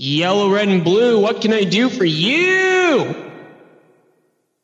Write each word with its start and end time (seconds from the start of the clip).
Yellow, 0.00 0.48
red, 0.48 0.68
and 0.68 0.84
blue, 0.84 1.18
what 1.18 1.40
can 1.40 1.52
I 1.52 1.64
do 1.64 1.88
for 1.88 2.04
you? 2.04 3.16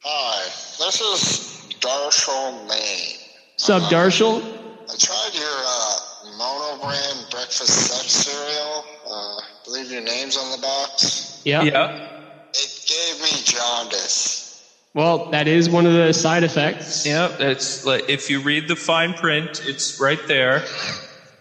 Hi, 0.05 0.45
this 0.45 1.01
is 1.01 1.75
Darshall 1.81 2.69
Maine. 2.69 3.19
Sup, 3.57 3.83
Darshall? 3.91 4.41
I 4.41 4.95
tried 4.97 5.31
your 5.35 5.51
uh, 5.51 5.97
mono 6.39 6.81
brand 6.85 7.27
breakfast 7.33 7.67
sex 7.67 8.13
cereal. 8.13 8.85
Uh, 9.05 9.11
I 9.11 9.43
believe 9.65 9.91
your 9.91 10.03
name's 10.03 10.37
on 10.37 10.53
the 10.53 10.59
box. 10.63 11.43
Yeah. 11.45 11.65
Yeah. 11.65 12.21
It 12.53 12.85
gave 12.87 13.21
me 13.21 13.43
jaundice. 13.43 14.73
Well, 14.95 15.33
that 15.33 15.49
is 15.49 15.69
one 15.69 15.85
of 15.85 15.95
the 15.95 16.13
side 16.13 16.45
effects. 16.45 17.05
Yeah. 17.05 17.37
It's 17.41 17.85
like 17.85 18.09
if 18.09 18.31
you 18.31 18.39
read 18.41 18.69
the 18.69 18.77
fine 18.77 19.15
print, 19.15 19.63
it's 19.65 20.01
right 20.01 20.25
there. 20.29 20.65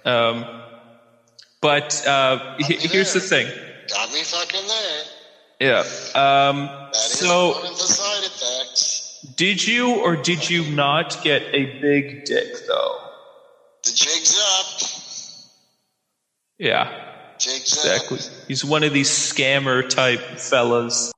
Um, 0.04 0.46
but 1.62 2.04
uh, 2.08 2.56
he- 2.58 2.88
here's 2.88 3.14
the 3.14 3.20
thing. 3.20 3.52
Got 3.90 4.12
me 4.14 4.24
fucking 4.24 4.68
there. 4.68 5.04
Yeah. 5.60 5.80
Um, 6.50 6.66
That 6.68 6.96
is 6.96 7.02
so, 7.20 7.52
one 7.54 7.66
of 7.66 7.78
the 7.78 7.84
side 7.84 8.24
effects. 8.26 9.26
did 9.36 9.66
you 9.66 9.96
or 9.96 10.16
did 10.16 10.50
you 10.50 10.64
not 10.76 11.22
get 11.24 11.44
a 11.54 11.80
big 11.80 12.26
dick 12.26 12.54
though? 12.68 13.00
The 13.84 13.92
jig's 13.92 14.38
up. 14.40 14.90
Yeah. 16.58 16.90
Jig's 17.40 17.74
Exactly. 17.74 18.20
up. 18.20 18.26
He's 18.48 18.64
one 18.64 18.84
of 18.84 18.94
these 18.94 19.10
scammer 19.10 19.88
type 19.88 20.22
fellas. 20.40 21.12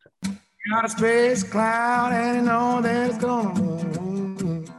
Got 0.72 0.86
a 0.86 0.90
space 0.90 1.44
cloud 1.44 2.12
and 2.14 2.38
you 2.38 2.42
know 2.44 2.82
that 2.82 3.10
it's 3.10 3.18
gonna 3.20 3.54
move. 3.62 4.70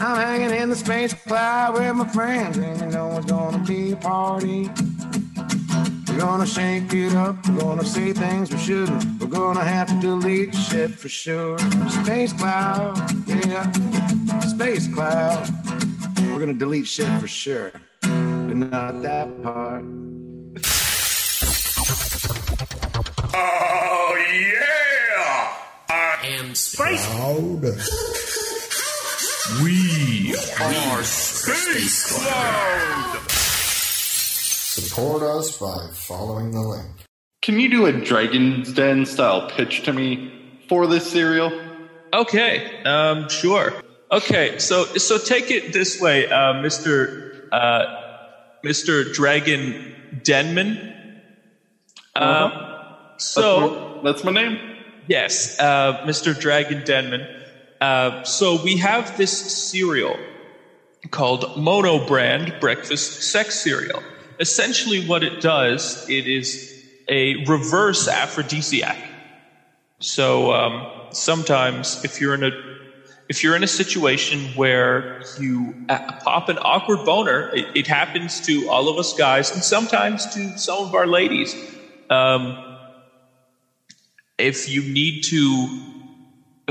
I'm 0.00 0.16
hanging 0.16 0.50
in 0.58 0.70
the 0.70 0.76
space 0.76 1.12
cloud 1.14 1.74
with 1.74 1.94
my 1.94 2.08
friends 2.08 2.56
and 2.56 2.80
you 2.80 2.86
know 2.86 3.16
it's 3.18 3.26
gonna 3.26 3.58
be 3.58 3.92
a 3.92 3.96
party. 3.96 4.70
We're 6.16 6.22
gonna 6.22 6.46
shake 6.46 6.94
it 6.94 7.14
up, 7.14 7.46
we're 7.46 7.60
gonna 7.60 7.84
say 7.84 8.14
things 8.14 8.50
we 8.50 8.56
shouldn't. 8.56 9.20
We're 9.20 9.26
gonna 9.26 9.62
have 9.62 9.88
to 9.88 10.00
delete 10.00 10.54
shit 10.54 10.92
for 10.92 11.10
sure. 11.10 11.58
Space 11.90 12.32
cloud, 12.32 12.96
yeah, 13.26 13.70
space 14.40 14.88
cloud. 14.94 15.46
We're 16.20 16.40
gonna 16.40 16.54
delete 16.54 16.86
shit 16.86 17.06
for 17.20 17.28
sure, 17.28 17.70
but 18.00 18.56
not 18.56 19.02
that 19.02 19.42
part. 19.42 19.84
Oh 23.34 24.16
yeah! 24.32 25.52
I 25.90 26.16
am 26.28 26.54
Space. 26.54 27.06
Cloud. 27.08 27.62
we 29.62 30.34
are 30.62 31.02
Space 31.02 32.10
Cloud. 32.10 33.35
Support 34.76 35.22
us 35.22 35.56
by 35.58 35.88
following 35.94 36.50
the 36.50 36.60
link. 36.60 36.86
Can 37.40 37.58
you 37.58 37.70
do 37.70 37.86
a 37.86 37.92
Dragon's 37.92 38.74
Den 38.74 39.06
style 39.06 39.48
pitch 39.48 39.84
to 39.84 39.92
me 39.94 40.30
for 40.68 40.86
this 40.86 41.10
cereal? 41.10 41.50
Okay, 42.12 42.82
um, 42.82 43.26
sure. 43.30 43.72
Okay, 44.12 44.58
so 44.58 44.84
so 44.84 45.16
take 45.16 45.50
it 45.50 45.72
this 45.72 45.98
way, 45.98 46.28
uh, 46.28 46.60
Mister 46.60 47.48
uh, 47.52 47.86
Mister 48.62 49.02
Dragon 49.02 49.94
Denman. 50.22 51.20
Um, 52.14 52.52
so 53.16 54.02
That's 54.04 54.24
my 54.24 54.32
name. 54.32 54.58
yes, 55.06 55.58
uh, 55.58 56.02
Mister 56.04 56.34
Dragon 56.34 56.84
Denman. 56.84 57.26
Uh, 57.80 58.24
so 58.24 58.62
we 58.62 58.76
have 58.76 59.16
this 59.16 59.32
cereal 59.70 60.18
called 61.10 61.56
Mono 61.56 62.06
Brand 62.06 62.54
Breakfast 62.60 63.22
Sex 63.22 63.58
Cereal. 63.58 64.02
Essentially, 64.38 65.00
what 65.00 65.22
it 65.22 65.40
does, 65.40 65.98
it 66.06 66.26
is 66.26 66.60
a 67.08 67.36
reverse 67.46 68.08
aphrodisiac. 68.08 68.98
So 70.00 70.52
um, 70.52 70.88
sometimes, 71.12 71.98
if 72.02 72.20
you're 72.20 72.34
in 72.34 72.42
a 72.44 72.52
if 73.28 73.42
you're 73.42 73.56
in 73.56 73.62
a 73.64 73.68
situation 73.68 74.52
where 74.54 75.06
you 75.36 75.76
uh, 75.88 75.98
pop 76.22 76.48
an 76.48 76.58
awkward 76.62 77.04
boner, 77.04 77.48
it, 77.52 77.66
it 77.74 77.86
happens 77.88 78.40
to 78.42 78.68
all 78.68 78.88
of 78.88 78.98
us 78.98 79.12
guys, 79.12 79.52
and 79.52 79.64
sometimes 79.64 80.26
to 80.26 80.52
some 80.56 80.80
of 80.80 80.94
our 80.94 81.06
ladies. 81.06 81.56
Um, 82.10 82.58
if 84.38 84.68
you 84.68 84.82
need 84.84 85.22
to 85.22 85.70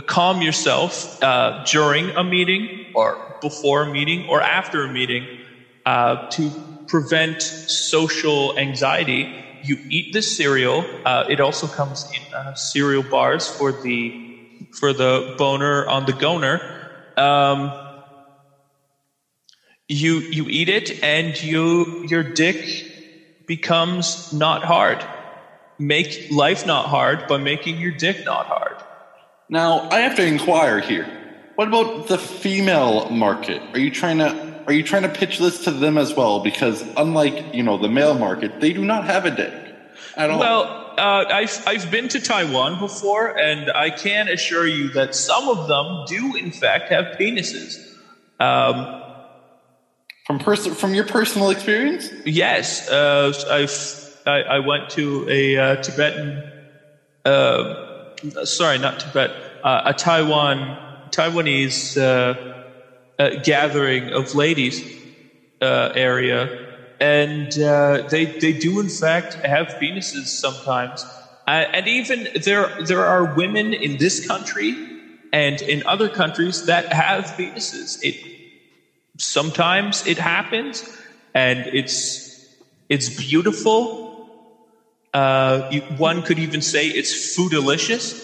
calm 0.08 0.42
yourself 0.42 1.08
uh, 1.22 1.54
during 1.64 2.12
a 2.16 2.24
meeting, 2.24 2.70
or 2.94 3.18
before 3.42 3.84
a 3.84 3.88
meeting, 3.88 4.24
or 4.28 4.42
after 4.42 4.84
a 4.84 4.90
meeting, 4.90 5.30
uh, 5.86 6.18
to 6.30 6.52
prevent 6.88 7.42
social 7.42 8.58
anxiety, 8.58 9.44
you 9.64 9.78
eat 9.90 10.14
this 10.14 10.36
cereal. 10.36 10.86
Uh, 11.06 11.26
it 11.30 11.40
also 11.40 11.68
comes 11.68 12.06
in 12.12 12.34
uh, 12.34 12.54
cereal 12.54 13.04
bars 13.04 13.48
for 13.48 13.72
the 13.72 14.22
for 14.72 14.94
the 14.94 15.36
boner 15.38 15.88
on 15.88 16.06
the 16.06 16.14
goner. 16.14 16.62
Um, 17.18 17.72
you 19.88 20.20
you 20.20 20.46
eat 20.48 20.70
it, 20.70 21.04
and 21.04 21.42
you 21.42 22.06
your 22.08 22.24
dick 22.24 22.92
becomes 23.48 24.34
not 24.34 24.64
hard. 24.64 25.04
Make 25.78 26.32
life 26.32 26.66
not 26.66 26.86
hard 26.86 27.28
by 27.28 27.38
making 27.38 27.80
your 27.80 27.92
dick 27.92 28.26
not 28.26 28.46
hard. 28.46 28.78
Now 29.50 29.90
I 29.90 30.00
have 30.00 30.16
to 30.16 30.26
inquire 30.26 30.80
here. 30.80 31.08
What 31.56 31.68
about 31.68 32.08
the 32.08 32.18
female 32.18 33.10
market? 33.10 33.62
Are 33.74 33.80
you 33.80 33.92
trying 33.92 34.18
to 34.18 34.55
are 34.68 34.74
you 34.74 34.84
trying 34.84 35.04
to 35.04 35.10
pitch 35.10 35.40
this 35.40 35.64
to 35.66 35.72
them 35.72 35.98
as 35.98 36.14
well? 36.14 36.40
Because 36.40 36.84
unlike 36.98 37.54
you 37.54 37.64
know 37.64 37.78
the 37.78 37.90
male 37.90 38.16
market, 38.16 38.60
they 38.60 38.74
do 38.74 38.84
not 38.84 39.06
have 39.06 39.26
a 39.26 39.32
dick 39.32 39.54
at 40.16 40.30
all. 40.30 40.40
Well, 40.40 40.64
uh, 40.98 41.26
I've 41.30 41.64
I've 41.68 41.92
been 41.92 42.08
to 42.10 42.20
Taiwan 42.20 42.80
before, 42.80 43.38
and 43.38 43.72
I 43.72 43.90
can 43.90 44.28
assure 44.28 44.66
you 44.66 44.90
that 44.90 45.16
some 45.16 45.50
of 45.50 45.68
them 45.68 46.06
do 46.08 46.36
in 46.36 46.52
fact 46.52 46.90
have 46.90 47.18
penises. 47.18 47.94
Um, 48.40 49.02
from 50.26 50.40
person 50.40 50.74
from 50.74 50.94
your 50.94 51.06
personal 51.06 51.52
experience, 51.52 52.10
yes, 52.26 52.90
uh, 52.90 53.34
I've 53.50 54.06
I, 54.26 54.42
I 54.42 54.60
went 54.60 54.90
to 54.92 55.28
a 55.30 55.58
uh, 55.58 55.76
Tibetan, 55.84 56.52
uh, 57.24 58.16
sorry, 58.44 58.80
not 58.80 59.00
Tibet, 59.00 59.32
uh, 59.64 59.84
a 59.86 59.94
Taiwan 59.94 61.10
Taiwanese 61.12 62.55
uh, 63.20 63.32
gathering 63.42 64.12
of 64.12 64.34
ladies 64.34 64.86
uh, 65.62 65.90
area, 65.94 66.52
and 67.00 67.58
uh, 67.60 68.02
they 68.10 68.28
they 68.40 68.54
do 68.54 68.80
in 68.80 68.90
fact 68.90 69.38
have 69.44 69.78
penises 69.80 70.28
sometimes, 70.28 71.08
uh, 71.48 71.66
and 71.74 71.88
even 71.88 72.28
there 72.36 72.72
there 72.78 73.06
are 73.06 73.26
women 73.26 73.74
in 73.74 73.98
this 73.98 74.20
country 74.20 74.80
and 75.32 75.62
in 75.62 75.84
other 75.86 76.10
countries 76.10 76.64
that 76.64 76.92
have 76.92 77.36
penises. 77.38 77.98
It 78.02 78.16
sometimes 79.18 80.04
it 80.06 80.20
happens, 80.20 80.86
and 81.34 81.68
it's 81.72 82.24
it's 82.90 83.10
beautiful. 83.10 83.92
Uh, 85.14 85.62
you, 85.70 85.82
one 85.88 86.22
could 86.22 86.40
even 86.40 86.62
say 86.62 86.88
it's 86.88 87.14
food 87.14 87.52
delicious. 87.52 88.16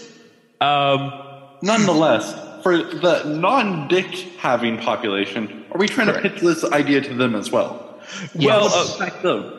Um, 0.62 1.14
nonetheless, 1.62 2.36
for 2.64 2.78
the 2.78 3.24
non-dick 3.26 4.14
having 4.38 4.78
population, 4.78 5.66
are 5.72 5.78
we 5.78 5.88
trying 5.88 6.08
to 6.08 6.22
pitch 6.22 6.42
this 6.42 6.64
idea 6.64 7.02
to 7.02 7.14
them 7.14 7.36
as 7.36 7.52
well? 7.52 8.00
Well, 8.36 8.64
What 8.64 8.74
uh, 8.74 8.94
affect 8.96 9.24
them? 9.24 9.54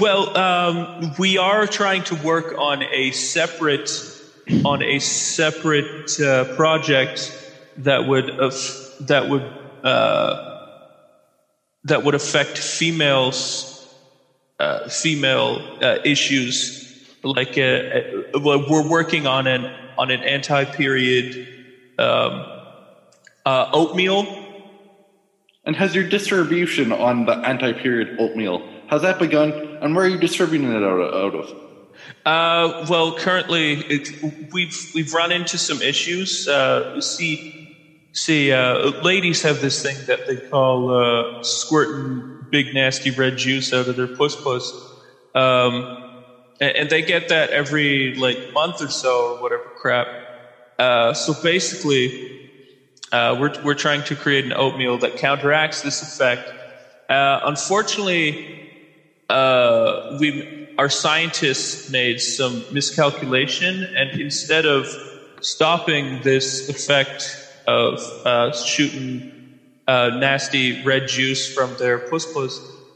Well, 0.00 0.36
um, 0.36 1.12
we 1.18 1.38
are 1.38 1.66
trying 1.66 2.04
to 2.04 2.14
work 2.16 2.54
on 2.58 2.82
a 2.82 3.10
separate 3.12 3.90
on 4.64 4.82
a 4.82 4.98
separate 5.00 6.20
uh, 6.20 6.56
project 6.56 7.32
that 7.78 8.06
would 8.06 8.30
aff- 8.40 8.94
that 9.00 9.28
would 9.28 9.42
uh, 9.84 10.66
that 11.84 12.02
would 12.04 12.14
affect 12.14 12.58
females 12.58 13.76
uh, 14.58 14.88
female 14.88 15.78
uh, 15.82 15.98
issues. 16.04 16.82
Like 17.22 17.58
uh, 17.58 17.62
uh, 17.62 18.40
we're 18.40 18.88
working 18.88 19.26
on 19.26 19.46
an 19.46 19.66
on 19.98 20.10
an 20.10 20.20
anti 20.22 20.64
period 20.64 21.55
um, 21.98 22.44
uh, 23.44 23.70
oatmeal. 23.72 24.44
And 25.64 25.74
has 25.74 25.94
your 25.94 26.08
distribution 26.08 26.92
on 26.92 27.26
the 27.26 27.32
anti-period 27.32 28.18
oatmeal 28.20 28.62
has 28.88 29.02
that 29.02 29.18
begun? 29.18 29.52
And 29.80 29.94
where 29.94 30.04
are 30.04 30.08
you 30.08 30.18
distributing 30.18 30.70
it 30.72 30.82
out, 30.82 31.14
out 31.14 31.34
of? 31.34 31.54
Uh, 32.24 32.86
well, 32.88 33.16
currently 33.16 33.72
it, 33.74 34.08
we've 34.52 34.90
we've 34.94 35.12
run 35.12 35.32
into 35.32 35.58
some 35.58 35.82
issues. 35.82 36.46
Uh, 36.46 37.00
see, 37.00 37.76
see, 38.12 38.52
uh, 38.52 38.90
ladies 39.02 39.42
have 39.42 39.60
this 39.60 39.82
thing 39.82 39.96
that 40.06 40.26
they 40.26 40.36
call 40.36 40.90
uh, 40.90 41.42
squirting 41.42 42.46
big 42.50 42.74
nasty 42.74 43.10
red 43.10 43.36
juice 43.36 43.72
out 43.72 43.88
of 43.88 43.96
their 43.96 44.06
puss 44.06 44.36
puss, 44.36 44.72
um, 45.34 46.22
and, 46.60 46.76
and 46.76 46.90
they 46.90 47.02
get 47.02 47.28
that 47.30 47.50
every 47.50 48.14
like 48.14 48.52
month 48.52 48.80
or 48.80 48.88
so 48.88 49.34
or 49.34 49.42
whatever 49.42 49.64
crap. 49.76 50.06
Uh, 50.78 51.12
so 51.12 51.34
basically, 51.42 52.12
uh, 53.12 53.34
we're 53.38 53.52
we're 53.64 53.74
trying 53.74 54.02
to 54.04 54.16
create 54.16 54.44
an 54.44 54.52
oatmeal 54.52 54.98
that 54.98 55.16
counteracts 55.16 55.82
this 55.82 56.02
effect. 56.02 56.52
Uh, 57.08 57.40
unfortunately, 57.44 58.36
uh, 59.30 60.18
we 60.20 60.74
our 60.78 60.88
scientists 60.90 61.90
made 61.90 62.20
some 62.20 62.64
miscalculation, 62.70 63.88
and 63.96 64.20
instead 64.20 64.66
of 64.66 64.86
stopping 65.40 66.20
this 66.22 66.68
effect 66.68 67.38
of 67.66 67.98
uh, 68.24 68.50
shooting 68.52 69.22
nasty 69.88 70.84
red 70.84 71.06
juice 71.06 71.48
from 71.48 71.76
their 71.76 71.98
puss, 71.98 72.26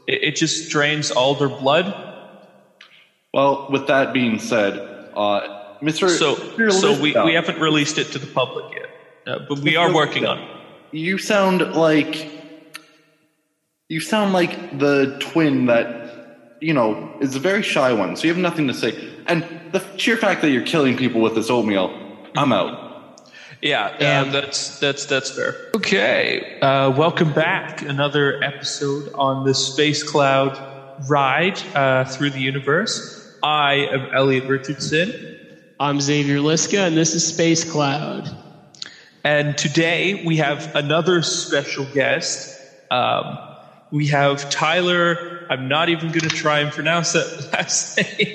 it, 0.07 0.23
it 0.23 0.35
just 0.35 0.69
drains 0.69 1.09
all 1.11 1.35
their 1.35 1.49
blood. 1.49 1.93
Well, 3.33 3.67
with 3.69 3.87
that 3.87 4.13
being 4.13 4.39
said, 4.39 4.81
uh, 5.15 5.41
Mr. 5.81 6.09
So, 6.09 6.35
Mr. 6.35 6.71
so 6.71 7.01
we, 7.01 7.15
we 7.25 7.33
haven't 7.33 7.59
released 7.59 7.97
it 7.97 8.11
to 8.11 8.19
the 8.19 8.27
public 8.27 8.73
yet, 8.73 8.89
uh, 9.25 9.39
but 9.49 9.59
we 9.59 9.75
are 9.75 9.93
working 9.93 10.25
on 10.25 10.39
it. 10.39 10.49
You 10.91 11.17
sound 11.17 11.73
like 11.73 12.29
you 13.89 13.99
sound 13.99 14.33
like 14.33 14.79
the 14.79 15.17
twin 15.19 15.65
that 15.65 16.57
you 16.61 16.73
know 16.73 17.17
is 17.19 17.35
a 17.35 17.39
very 17.39 17.63
shy 17.63 17.93
one. 17.93 18.15
So 18.15 18.23
you 18.27 18.33
have 18.33 18.41
nothing 18.41 18.67
to 18.67 18.73
say, 18.73 19.11
and 19.25 19.43
the 19.71 19.83
sheer 19.97 20.17
fact 20.17 20.41
that 20.41 20.51
you're 20.51 20.65
killing 20.65 20.97
people 20.97 21.21
with 21.21 21.35
this 21.35 21.49
oatmeal, 21.49 21.89
I'm 22.35 22.53
out. 22.53 22.91
Yeah, 23.61 23.95
yeah, 23.99 24.23
that's 24.23 24.79
that's 24.79 25.05
that's 25.05 25.31
fair. 25.31 25.55
Okay, 25.75 26.59
uh, 26.61 26.91
welcome 26.91 27.31
back. 27.31 27.81
Another 27.81 28.43
episode 28.43 29.11
on 29.13 29.45
the 29.45 29.53
Space 29.53 30.03
Cloud 30.03 30.57
ride 31.07 31.61
uh, 31.75 32.05
through 32.05 32.31
the 32.31 32.39
universe. 32.39 33.17
I 33.43 33.87
am 33.91 34.13
Elliott 34.13 34.45
Richardson, 34.45 35.30
I'm 35.81 35.99
Xavier 35.99 36.37
Liska, 36.37 36.85
and 36.85 36.95
this 36.95 37.15
is 37.15 37.25
Space 37.25 37.63
Cloud. 37.63 38.29
and 39.23 39.57
today 39.57 40.13
we 40.13 40.37
have 40.37 40.69
another 40.75 41.23
special 41.23 41.85
guest. 41.87 42.61
Um, 42.91 43.39
we 43.89 44.05
have 44.07 44.47
Tyler. 44.49 45.17
I'm 45.49 45.67
not 45.67 45.89
even 45.89 46.09
going 46.09 46.21
to 46.21 46.29
try 46.29 46.59
and 46.59 46.71
pronounce 46.71 47.13
that 47.13 47.25
last 47.53 47.97
name. 47.97 48.27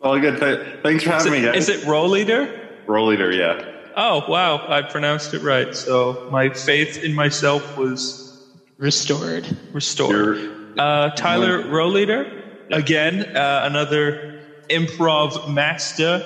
All 0.00 0.20
good. 0.20 0.38
Thanks 0.84 1.02
for 1.02 1.10
Is 1.10 1.24
having 1.24 1.32
me, 1.32 1.42
guys. 1.42 1.56
is 1.56 1.68
it 1.68 1.82
Roll 1.82 2.08
Leader? 2.10 2.48
Roll 2.86 3.08
leader? 3.08 3.32
Yeah. 3.32 3.56
Oh 3.96 4.22
wow, 4.28 4.62
I 4.68 4.82
pronounced 4.82 5.34
it 5.34 5.42
right. 5.42 5.74
So 5.74 6.20
my 6.28 6.50
faith 6.50 6.96
in 7.02 7.12
myself 7.12 7.76
was 7.76 8.20
Restored. 8.78 9.48
restored. 9.72 10.38
Uh, 10.78 11.10
Tyler 11.16 11.60
Rohleder, 11.60 12.26
again, 12.70 13.24
uh, 13.34 13.62
another 13.64 14.16
improv 14.70 15.52
master. 15.52 16.22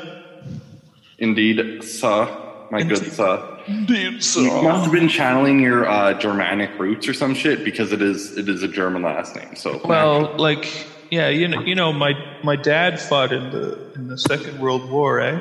indeed, 1.18 1.82
sir. 1.82 2.40
My 2.70 2.82
good 2.82 3.12
sir. 3.12 3.62
Indeed. 3.66 4.22
sir. 4.22 4.40
You 4.40 4.62
must 4.62 4.84
have 4.84 4.92
been 4.92 5.08
channeling 5.08 5.60
your 5.60 5.88
uh, 5.88 6.14
Germanic 6.14 6.78
roots 6.78 7.08
or 7.08 7.14
some 7.14 7.34
shit 7.34 7.64
because 7.64 7.92
it 7.92 8.02
is 8.02 8.36
it 8.36 8.48
is 8.48 8.62
a 8.62 8.68
German 8.68 9.02
last 9.02 9.36
name. 9.36 9.54
So 9.54 9.80
Well, 9.84 10.34
like, 10.36 10.66
yeah, 11.10 11.28
you 11.28 11.46
know, 11.48 11.60
you 11.60 11.74
know, 11.74 11.92
my 11.92 12.12
my 12.42 12.56
dad 12.56 13.00
fought 13.00 13.32
in 13.32 13.50
the 13.50 13.92
in 13.94 14.08
the 14.08 14.18
Second 14.18 14.58
World 14.60 14.90
War, 14.90 15.20
eh? 15.20 15.40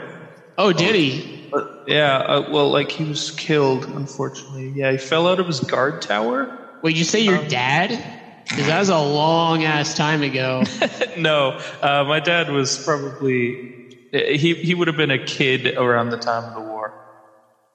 Oh, 0.58 0.72
did 0.72 0.96
he? 0.96 1.50
Yeah, 1.88 2.18
uh, 2.18 2.50
well, 2.52 2.70
like 2.70 2.92
he 2.92 3.04
was 3.04 3.32
killed, 3.32 3.86
unfortunately. 3.86 4.70
Yeah, 4.76 4.92
he 4.92 4.98
fell 4.98 5.28
out 5.28 5.40
of 5.40 5.48
his 5.48 5.60
guard 5.60 6.02
tower. 6.02 6.60
Wait, 6.82 6.96
you 6.96 7.04
say 7.04 7.20
your 7.22 7.40
Um, 7.40 7.48
dad? 7.48 8.00
Because 8.50 8.68
that 8.68 8.80
was 8.80 8.90
a 8.90 9.00
long 9.00 9.63
ass 9.63 9.94
time 9.94 10.22
ago. 10.24 10.63
no, 11.18 11.54
uh, 11.81 12.04
my 12.06 12.19
dad 12.19 12.50
was 12.50 12.78
probably 12.78 13.60
he 14.12 14.56
he 14.62 14.75
would 14.75 14.88
have 14.88 14.98
been 14.98 15.12
a 15.12 15.19
kid 15.19 15.74
around 15.78 16.10
the 16.10 16.18
time 16.18 16.48
of 16.48 16.54
the 16.54 16.62
war. 16.62 16.94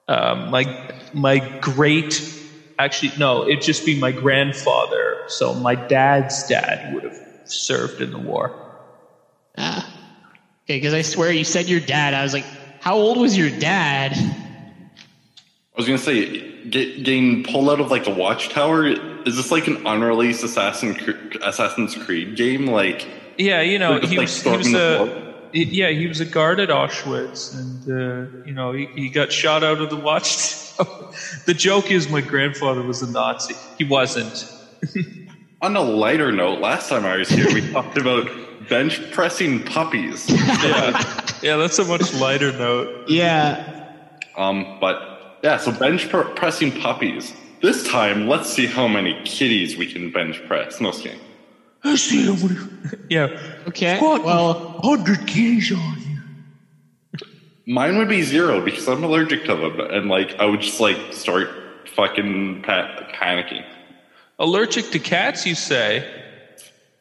Um, 0.08 0.48
my 0.50 0.66
my 1.12 1.40
great 1.60 2.24
actually 2.78 3.12
no, 3.16 3.44
it'd 3.44 3.60
just 3.62 3.84
be 3.84 3.94
my 3.94 4.12
grandfather. 4.12 5.18
So 5.26 5.54
my 5.54 5.76
dad's 5.76 6.44
dad 6.44 6.80
would 6.84 7.04
have 7.04 7.16
served 7.44 8.00
in 8.00 8.12
the 8.12 8.20
war. 8.20 8.52
ah. 9.58 9.86
Okay, 10.66 10.76
because 10.78 10.94
I 10.94 11.02
swear 11.02 11.32
you 11.32 11.44
said 11.44 11.68
your 11.68 11.80
dad. 11.80 12.14
I 12.14 12.22
was 12.22 12.32
like, 12.34 12.48
how 12.78 12.96
old 12.96 13.18
was 13.18 13.36
your 13.36 13.50
dad? 13.50 14.14
I 15.76 15.80
was 15.80 15.86
gonna 15.86 15.98
say, 15.98 16.42
get, 16.70 17.04
getting 17.04 17.42
pulled 17.44 17.68
out 17.70 17.80
of 17.80 17.90
like 17.90 18.06
a 18.06 18.10
watchtower. 18.10 18.86
Is 18.86 19.36
this 19.36 19.50
like 19.50 19.66
an 19.66 19.86
unreleased 19.86 20.42
Assassin 20.44 20.96
Assassin's 21.42 21.94
Creed 21.94 22.36
game? 22.36 22.66
Like, 22.66 23.06
Yeah, 23.36 23.60
you 23.62 23.78
know, 23.78 23.98
just, 23.98 24.12
he 24.12 24.18
like, 24.18 24.26
was 24.26 24.42
he 24.42 24.56
was 24.56 24.74
a 24.74 24.96
fort? 24.98 25.24
he- 25.52 25.64
yeah 25.64 25.90
he 25.90 26.06
was 26.06 26.20
a 26.20 26.24
guard 26.26 26.60
at 26.60 26.68
Auschwitz, 26.68 27.54
and 27.58 27.82
uh, 27.88 28.44
you 28.46 28.52
know 28.52 28.72
he, 28.72 28.86
he 28.94 29.08
got 29.08 29.32
shot 29.32 29.62
out 29.64 29.80
of 29.80 29.90
the 29.90 29.96
watch. 29.96 30.36
the 31.46 31.54
joke 31.54 31.90
is 31.90 32.08
my 32.08 32.20
grandfather 32.20 32.82
was 32.82 33.02
a 33.02 33.10
Nazi. 33.10 33.54
He 33.78 33.84
wasn't. 33.84 34.52
on 35.62 35.74
a 35.74 35.80
lighter 35.80 36.30
note, 36.30 36.60
last 36.60 36.88
time 36.88 37.04
I 37.04 37.16
was 37.16 37.28
here, 37.28 37.52
we 37.52 37.60
talked 37.72 37.98
about 37.98 38.28
bench 38.68 39.00
pressing 39.12 39.62
puppies. 39.64 40.28
Yeah, 40.30 41.02
yeah, 41.42 41.56
that's 41.56 41.78
a 41.78 41.84
much 41.84 42.14
lighter 42.14 42.52
note. 42.52 43.08
Yeah. 43.08 43.74
Um, 44.36 44.78
but 44.80 45.17
yeah, 45.42 45.56
so 45.56 45.72
bench 45.72 46.08
pr- 46.08 46.22
pressing 46.22 46.72
puppies. 46.80 47.32
This 47.62 47.86
time, 47.88 48.28
let's 48.28 48.52
see 48.52 48.66
how 48.66 48.86
many 48.86 49.20
kitties 49.24 49.76
we 49.76 49.90
can 49.92 50.10
bench 50.12 50.40
press. 50.46 50.80
No 50.80 50.90
just 50.90 51.02
kidding. 51.02 51.20
I 51.84 51.96
see 51.96 52.24
nobody. 52.26 52.56
Yeah, 53.10 53.38
Okay. 53.66 53.96
Squat 53.96 54.24
Well, 54.24 54.80
hundred 54.82 55.26
kitties 55.26 55.72
on 55.72 55.96
you. 56.00 57.22
Mine 57.66 57.98
would 57.98 58.08
be 58.08 58.22
zero 58.22 58.60
because 58.64 58.88
I'm 58.88 59.02
allergic 59.04 59.44
to 59.46 59.54
them, 59.56 59.80
and 59.80 60.08
like 60.08 60.34
I 60.38 60.44
would 60.46 60.60
just 60.60 60.80
like 60.80 60.96
start 61.12 61.48
fucking 61.94 62.62
pa- 62.62 63.08
panicking. 63.14 63.64
Allergic 64.38 64.90
to 64.92 64.98
cats, 64.98 65.44
you 65.46 65.54
say? 65.54 66.08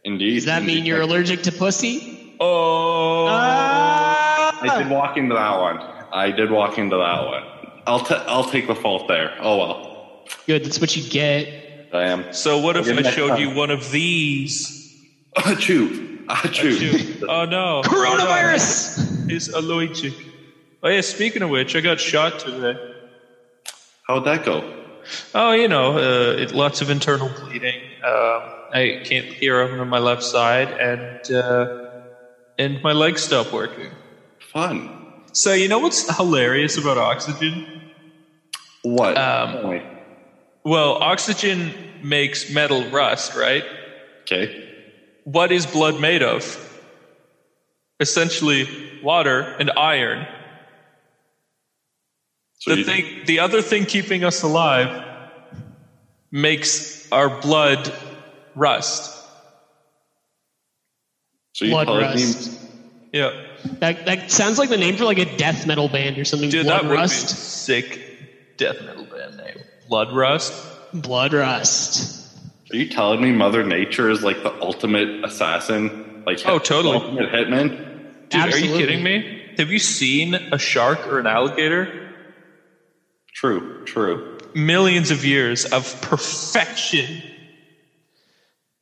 Indeed. 0.04 0.36
does 0.36 0.46
that 0.46 0.64
mean 0.64 0.86
you're 0.86 1.02
allergic 1.02 1.44
to 1.44 1.52
pussy? 1.52 2.36
Oh, 2.40 3.26
I 3.28 4.78
did 4.80 4.90
walk 4.90 5.18
into 5.18 5.36
that 5.36 5.60
one. 5.60 5.78
I 6.14 6.32
did 6.32 6.50
walk 6.50 6.78
into 6.78 6.96
that 6.98 7.26
one. 7.26 7.44
I'll 7.88 8.02
ta- 8.02 8.26
I'll 8.28 8.44
take 8.44 8.68
the 8.68 8.76
fault 8.76 9.08
there. 9.08 9.36
Oh 9.40 9.58
well, 9.58 10.26
Good. 10.46 10.66
That's 10.66 10.80
what 10.80 10.96
you 10.96 11.10
get. 11.10 11.90
I 11.94 12.04
am. 12.08 12.34
so 12.34 12.60
what 12.60 12.76
if 12.76 12.88
I 12.88 13.02
showed 13.12 13.30
time. 13.30 13.40
you 13.40 13.56
one 13.56 13.72
of 13.72 13.92
these? 13.92 14.94
Achoo! 15.38 16.26
Achoo! 16.26 16.78
Shoot. 16.78 17.24
Oh 17.30 17.46
no, 17.46 17.82
Coronavirus. 17.86 19.30
He's 19.30 19.48
allergic. 19.50 20.14
Oh 20.84 20.90
yeah, 20.90 21.02
speaking 21.02 21.42
of 21.42 21.50
which, 21.50 21.76
I 21.76 21.82
got 21.82 22.00
shot 22.00 22.40
today. 22.40 22.78
How'd 24.06 24.26
that 24.26 24.46
go? 24.46 24.74
Oh, 25.34 25.54
you 25.54 25.68
know, 25.68 25.98
uh, 25.98 26.36
it, 26.38 26.52
lots 26.52 26.82
of 26.82 26.90
internal 26.90 27.30
bleeding. 27.30 27.82
Um, 28.04 28.42
I 28.74 29.02
can't 29.06 29.26
hear 29.26 29.62
on 29.62 29.88
my 29.88 30.00
left 30.00 30.24
side, 30.24 30.70
and 30.70 31.32
uh, 31.32 31.90
and 32.58 32.82
my 32.84 32.92
legs 32.92 33.24
stop 33.24 33.54
working. 33.54 33.92
Fun. 34.52 34.90
So 35.32 35.54
you 35.54 35.68
know 35.68 35.80
what's 35.80 36.16
hilarious 36.18 36.78
about 36.78 36.98
oxygen? 36.98 37.77
What? 38.92 39.18
Um, 39.18 39.52
Tell. 39.52 39.80
Well, 40.64 40.98
oxygen 41.02 41.74
makes 42.02 42.50
metal 42.54 42.90
rust, 42.92 43.36
right? 43.36 43.64
Okay. 44.26 44.52
What 45.24 45.52
is 45.52 45.66
blood 45.66 46.00
made 46.00 46.24
of? 46.24 46.60
Essentially, 48.00 48.68
water 49.02 49.56
and 49.60 49.72
iron. 49.78 50.28
So 52.60 52.72
the 52.72 52.78
you- 52.78 52.84
thing, 52.86 53.06
the 53.26 53.40
other 53.40 53.62
thing 53.62 53.86
keeping 53.86 54.24
us 54.24 54.42
alive, 54.44 54.90
makes 56.32 57.08
our 57.12 57.30
blood 57.30 57.94
rust. 58.56 59.12
so 61.54 61.66
you 61.66 61.72
Blood 61.72 61.88
telling 61.88 62.02
rust. 62.02 62.52
me 62.52 63.20
Yeah, 63.20 63.32
That 63.80 64.06
that 64.06 64.30
sounds 64.30 64.58
like 64.60 64.70
the 64.70 64.78
name 64.78 64.96
for 64.96 65.06
like 65.06 65.18
a 65.20 65.26
death 65.26 65.66
metal 65.66 65.90
band 65.90 66.20
or 66.20 66.26
something. 66.26 66.50
dude, 66.50 66.66
Blood 66.66 66.76
that 66.84 66.84
would 66.84 66.92
be 66.92 66.98
Rust. 66.98 67.30
sick 67.66 68.07
death 68.58 68.82
metal 68.82 69.06
band 69.06 69.38
name. 69.38 69.64
Blood 69.88 70.12
rust. 70.12 70.54
Blood 70.94 71.34
Rust. 71.34 72.14
Are 72.72 72.76
you 72.78 72.90
telling 72.90 73.22
me 73.22 73.32
Mother 73.32 73.64
Nature 73.64 74.10
is 74.10 74.24
like 74.24 74.42
the 74.44 74.54
ultimate 74.62 75.24
assassin? 75.24 76.24
Like 76.26 76.40
Oh, 76.46 76.60
totally. 76.60 76.98
the 76.98 77.04
ultimate 77.06 77.32
hitman? 77.32 78.30
Dude, 78.30 78.54
are 78.54 78.58
you 78.58 78.78
kidding 78.78 79.04
me? 79.04 79.54
Have 79.58 79.70
you 79.70 79.80
seen 79.80 80.34
a 80.36 80.58
shark 80.58 81.06
or 81.08 81.20
an 81.20 81.28
alligator? 81.28 81.90
True, 83.34 83.86
true. 83.86 84.38
Millions 84.56 85.12
of 85.12 85.24
years 85.24 85.66
of 85.66 86.00
perfection. 86.02 87.22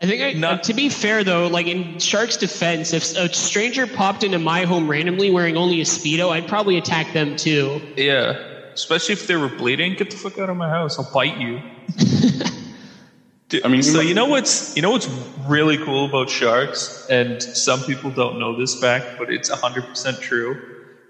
I 0.02 0.06
think, 0.08 0.22
I, 0.22 0.32
uh, 0.32 0.38
Not- 0.38 0.64
to 0.64 0.74
be 0.74 0.90
fair 0.90 1.24
though, 1.24 1.48
like 1.48 1.68
in 1.68 2.00
Shark's 2.00 2.38
defense, 2.38 2.94
if 2.94 3.16
a 3.16 3.34
stranger 3.34 3.88
popped 3.88 4.24
into 4.24 4.40
my 4.40 4.64
home 4.64 4.90
randomly 4.90 5.30
wearing 5.32 5.58
only 5.58 5.82
a 5.82 5.86
speedo, 5.86 6.30
I'd 6.30 6.48
probably 6.48 6.78
attack 6.78 7.14
them 7.14 7.36
too. 7.36 7.82
Yeah, 7.98 8.34
especially 8.76 9.14
if 9.14 9.26
they 9.26 9.36
were 9.36 9.50
bleeding. 9.50 9.96
Get 9.96 10.12
the 10.12 10.18
fuck 10.18 10.38
out 10.38 10.50
of 10.50 10.58
my 10.58 10.70
house! 10.70 11.00
I'll 11.00 11.12
bite 11.12 11.38
you. 11.38 11.62
Dude, 13.50 13.66
I 13.66 13.68
mean, 13.68 13.82
so 13.82 14.00
you- 14.02 14.14
know 14.14 14.28
what's 14.28 14.76
you 14.76 14.84
know 14.84 14.92
what's 14.92 15.08
really 15.48 15.78
cool 15.78 16.06
about 16.06 16.30
sharks, 16.30 17.08
and 17.10 17.42
some 17.42 17.82
people 17.82 18.12
don't 18.12 18.38
know 18.40 18.56
this 18.56 18.80
fact, 18.80 19.18
but 19.18 19.32
it's 19.32 19.50
hundred 19.50 19.86
percent 19.86 20.20
true. 20.20 20.62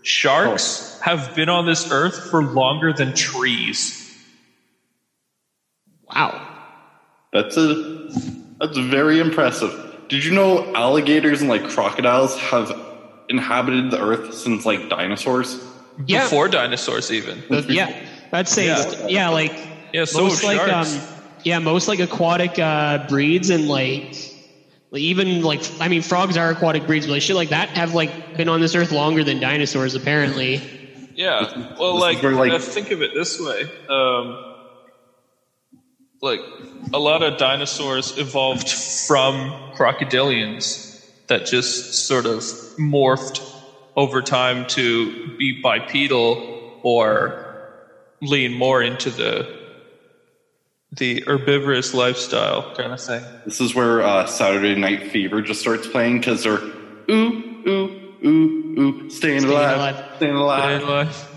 Sharks 0.04 0.98
oh. 1.00 1.04
have 1.04 1.36
been 1.36 1.50
on 1.50 1.66
this 1.66 1.92
earth 1.92 2.30
for 2.30 2.44
longer 2.44 2.94
than 2.94 3.14
trees. 3.14 4.06
Wow. 6.14 6.54
That's 7.34 7.58
a 7.58 8.10
that's 8.60 8.78
very 8.78 9.20
impressive. 9.20 9.74
Did 10.08 10.24
you 10.24 10.32
know 10.32 10.74
alligators 10.74 11.42
and 11.42 11.50
like 11.50 11.68
crocodiles 11.68 12.38
have 12.38 12.72
inhabited 13.28 13.92
the 13.92 14.00
earth 14.00 14.34
since 14.34 14.66
like 14.66 14.90
dinosaurs? 14.90 15.60
Yeah. 16.06 16.24
Before 16.26 16.48
dinosaurs, 16.50 17.10
even. 17.12 17.44
But 17.50 17.70
yeah, 17.70 17.88
I'd 18.34 18.48
say 18.48 18.66
Yeah. 18.68 18.84
yeah, 19.08 19.30
like 19.30 19.54
Yeah, 19.94 20.06
so 20.06 20.24
most 20.24 20.44
like 20.44 20.60
um 20.60 20.88
yeah 21.44 21.60
most 21.60 21.88
like 21.88 22.00
aquatic 22.00 22.60
uh 22.60 22.98
breeds 22.98 23.50
and 23.50 23.68
like 23.68 24.04
like, 24.92 25.02
even 25.02 25.42
like 25.42 25.62
I 25.80 25.88
mean 25.88 26.02
frogs 26.02 26.38
are 26.38 26.50
aquatic 26.50 26.86
breeds, 26.86 27.06
but 27.06 27.14
like 27.14 27.22
shit 27.22 27.36
like 27.36 27.50
that 27.50 27.70
have 27.76 27.94
like 27.94 28.12
been 28.34 28.50
on 28.50 28.60
this 28.62 28.76
earth 28.76 28.92
longer 28.92 29.24
than 29.24 29.40
dinosaurs 29.40 29.96
apparently. 29.96 30.62
Yeah. 31.14 31.48
Well, 31.78 31.98
like, 31.98 32.22
where, 32.22 32.34
like- 32.34 32.52
uh, 32.52 32.60
think 32.60 32.92
of 32.92 33.02
it 33.02 33.12
this 33.14 33.38
way. 33.40 33.64
Um, 33.90 34.38
like, 36.22 36.42
a 36.94 37.00
lot 37.00 37.24
of 37.24 37.38
dinosaurs 37.38 38.14
evolved 38.18 38.70
from 39.08 39.56
crocodilians 39.78 40.64
that 41.28 41.46
just 41.46 42.06
sort 42.08 42.26
of 42.26 42.44
morphed 42.80 43.40
over 43.96 44.22
time 44.22 44.68
to 44.68 45.36
be 45.38 45.62
bipedal 45.62 46.80
or 46.84 47.46
lean 48.22 48.54
more 48.54 48.82
into 48.82 49.10
the 49.10 49.64
the 50.92 51.22
herbivorous 51.28 51.94
lifestyle 51.94 52.74
kind 52.76 52.94
of 52.94 53.02
thing. 53.02 53.24
This 53.44 53.60
is 53.60 53.76
where 53.76 54.02
uh, 54.02 54.26
Saturday 54.28 54.80
Night 54.80 55.12
Fever 55.12 55.42
just 55.42 55.60
starts 55.60 55.88
playing 55.88 56.20
because 56.20 56.44
they're 56.44 56.62
ooh 57.10 57.62
ooh 57.68 58.02
ooh 58.26 58.76
ooh 58.80 59.10
staying, 59.10 59.44
alive, 59.44 59.78
alive. 59.78 60.06
staying 60.18 60.36
alive. 60.36 60.82
in 60.82 60.88
life. 60.88 61.32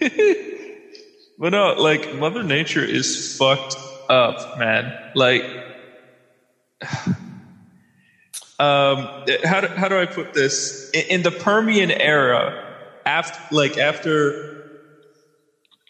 but 1.38 1.50
no, 1.50 1.74
like 1.74 2.14
Mother 2.14 2.42
Nature 2.42 2.84
is 2.84 3.36
fucked 3.36 3.76
up, 4.08 4.58
man. 4.58 4.92
Like, 5.14 5.44
um, 8.60 9.24
how 9.42 9.62
do, 9.62 9.68
how 9.68 9.88
do 9.88 9.98
I 9.98 10.04
put 10.04 10.34
this? 10.34 10.90
In, 10.92 11.04
in 11.08 11.22
the 11.22 11.30
Permian 11.30 11.90
era, 11.90 12.52
after 13.06 13.54
like 13.54 13.78
after, 13.78 14.66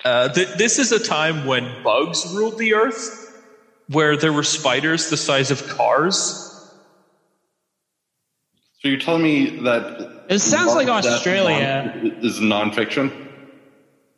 uh, 0.05 0.29
th- 0.29 0.57
this 0.57 0.79
is 0.79 0.93
a 0.93 1.01
time 1.01 1.47
when 1.47 1.83
bugs 1.83 2.33
ruled 2.33 2.59
the 2.59 2.75
earth, 2.75 3.11
where 3.89 4.17
there 4.17 4.33
were 4.33 4.45
spiders 4.45 5.11
the 5.11 5.17
size 5.17 5.51
of 5.51 5.67
cars. 5.67 6.47
So 8.79 8.89
you're 8.89 9.01
telling 9.01 9.23
me 9.23 9.65
that 9.65 10.27
It 10.29 10.39
sounds 10.39 10.73
like 10.73 10.87
Love, 10.87 11.03
Death, 11.03 11.13
Australia. 11.15 11.93
Non- 11.97 12.19
is 12.23 12.39
nonfiction? 12.39 13.11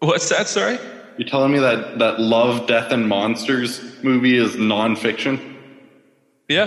What's 0.00 0.28
that? 0.28 0.47
Sorry. 0.47 0.78
You're 1.16 1.28
telling 1.28 1.52
me 1.52 1.59
that 1.59 1.99
that 2.00 2.21
Love, 2.21 2.66
Death, 2.66 2.92
and 2.92 3.09
Monsters 3.09 3.80
movie 4.02 4.37
is 4.37 4.56
nonfiction? 4.56 5.40
Yeah, 6.49 6.66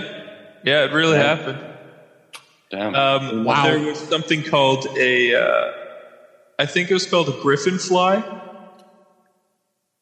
yeah, 0.64 0.84
it 0.84 0.92
really 0.92 1.18
happened. 1.18 1.74
Damn. 2.70 2.94
Um, 2.94 3.44
Wow. 3.44 3.64
There 3.64 3.78
was 3.78 3.98
something 3.98 4.42
called 4.42 4.86
a, 4.98 5.34
uh, 5.34 5.72
I 6.58 6.66
think 6.66 6.90
it 6.90 6.94
was 6.94 7.06
called 7.06 7.28
a 7.28 7.40
griffin 7.42 7.78
fly, 7.78 8.24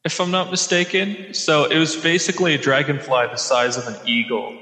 if 0.05 0.21
I'm 0.21 0.31
not 0.31 0.51
mistaken. 0.51 1.35
So 1.35 1.65
it 1.65 1.79
was 1.79 1.97
basically 1.97 2.55
a 2.55 2.59
dragonfly 2.59 3.27
the 3.27 3.37
size 3.37 3.77
of 3.77 3.87
an 3.87 3.97
eagle. 4.07 4.57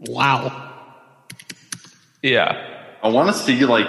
Wow. 0.00 0.74
Yeah. 2.22 2.96
I 3.02 3.08
want 3.08 3.34
to 3.34 3.42
see 3.42 3.64
like 3.64 3.88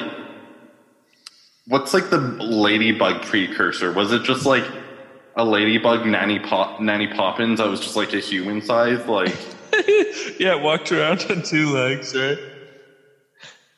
what's 1.67 1.93
like 1.93 2.10
the 2.10 2.17
ladybug 2.17 3.24
precursor? 3.24 3.91
Was 3.91 4.12
it 4.12 4.24
just 4.24 4.46
like 4.46 4.65
a 5.36 5.43
ladybug 5.43 6.05
nanny 6.05 6.39
pop 6.39 6.79
nanny 6.79 7.07
poppins 7.07 7.60
that 7.60 7.67
was 7.67 7.79
just 7.79 7.96
like 7.96 8.13
a 8.13 8.19
human 8.19 8.62
size? 8.62 9.05
Like 9.05 9.36
Yeah, 10.40 10.56
walked 10.56 10.92
around 10.92 11.26
on 11.30 11.42
two 11.42 11.74
legs, 11.74 12.16
right? 12.16 12.38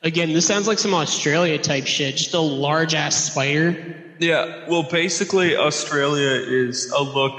Again, 0.01 0.33
this 0.33 0.45
sounds 0.45 0.67
like 0.67 0.79
some 0.79 0.93
Australia 0.93 1.57
type 1.57 1.85
shit. 1.85 2.15
Just 2.15 2.33
a 2.33 2.39
large 2.39 2.93
ass 2.93 3.15
spider. 3.15 4.15
Yeah. 4.19 4.65
Well, 4.67 4.83
basically, 4.83 5.55
Australia 5.55 6.41
is 6.45 6.91
a 6.95 7.01
look 7.01 7.33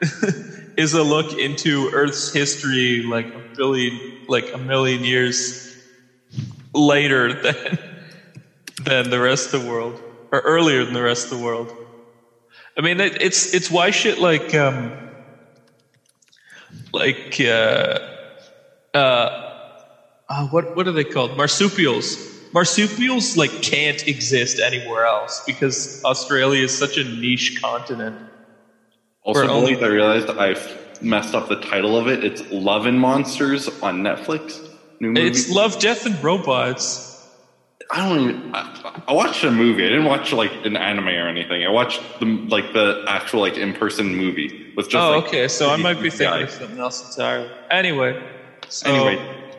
is 0.76 0.94
a 0.94 1.02
look 1.02 1.32
into 1.38 1.90
Earth's 1.92 2.32
history, 2.32 3.04
like 3.08 3.26
a 3.26 3.40
billion, 3.56 3.98
like 4.28 4.52
a 4.52 4.58
million 4.58 5.02
years 5.02 5.76
later 6.74 7.32
than 7.42 7.78
than 8.84 9.10
the 9.10 9.20
rest 9.20 9.52
of 9.52 9.62
the 9.62 9.68
world, 9.68 10.00
or 10.32 10.40
earlier 10.40 10.84
than 10.84 10.94
the 10.94 11.02
rest 11.02 11.24
of 11.32 11.38
the 11.38 11.44
world. 11.44 11.72
I 12.76 12.80
mean, 12.80 13.00
it, 13.00 13.20
it's 13.20 13.54
it's 13.54 13.70
why 13.70 13.90
shit 13.90 14.18
like 14.18 14.54
um 14.54 15.07
like 16.92 17.40
uh 17.40 17.98
uh 18.94 19.28
uh, 20.28 20.46
what 20.48 20.74
what 20.74 20.86
are 20.86 20.92
they 20.92 21.04
called? 21.04 21.36
Marsupials. 21.36 22.18
Marsupials 22.52 23.36
like 23.36 23.62
can't 23.62 24.06
exist 24.06 24.58
anywhere 24.60 25.04
else 25.04 25.42
because 25.46 26.02
Australia 26.04 26.64
is 26.64 26.76
such 26.76 26.96
a 26.98 27.04
niche 27.04 27.54
continent. 27.60 28.16
also, 29.22 29.48
only- 29.48 29.74
only 29.76 29.84
I 29.84 29.88
realized 29.88 30.30
I've 30.30 30.78
messed 31.00 31.34
up 31.34 31.48
the 31.48 31.56
title 31.56 31.96
of 31.96 32.08
it. 32.08 32.24
It's 32.24 32.42
Love 32.50 32.86
and 32.86 33.00
Monsters 33.00 33.68
on 33.82 34.02
Netflix. 34.02 34.60
New 35.00 35.12
movie. 35.12 35.28
It's 35.28 35.48
love, 35.48 35.78
death, 35.78 36.06
and 36.06 36.22
robots. 36.22 37.17
I 37.90 38.06
don't 38.06 38.20
even. 38.20 38.54
I, 38.54 39.02
I 39.08 39.12
watched 39.12 39.44
a 39.44 39.50
movie. 39.50 39.84
I 39.84 39.88
didn't 39.88 40.04
watch 40.04 40.32
like 40.32 40.52
an 40.64 40.76
anime 40.76 41.08
or 41.08 41.28
anything. 41.28 41.64
I 41.64 41.70
watched 41.70 42.02
the 42.20 42.26
like 42.26 42.72
the 42.74 43.04
actual 43.08 43.40
like 43.40 43.56
in 43.56 43.72
person 43.72 44.14
movie 44.14 44.72
with 44.76 44.90
just. 44.90 44.96
oh, 45.02 45.18
like, 45.18 45.28
okay. 45.28 45.48
So 45.48 45.70
I 45.70 45.76
might 45.76 46.00
be 46.00 46.10
thinking 46.10 46.42
of 46.42 46.50
something 46.50 46.78
else 46.78 47.16
entirely. 47.16 47.50
Anyway, 47.70 48.22
so 48.68 48.90
Anyway, 48.90 49.52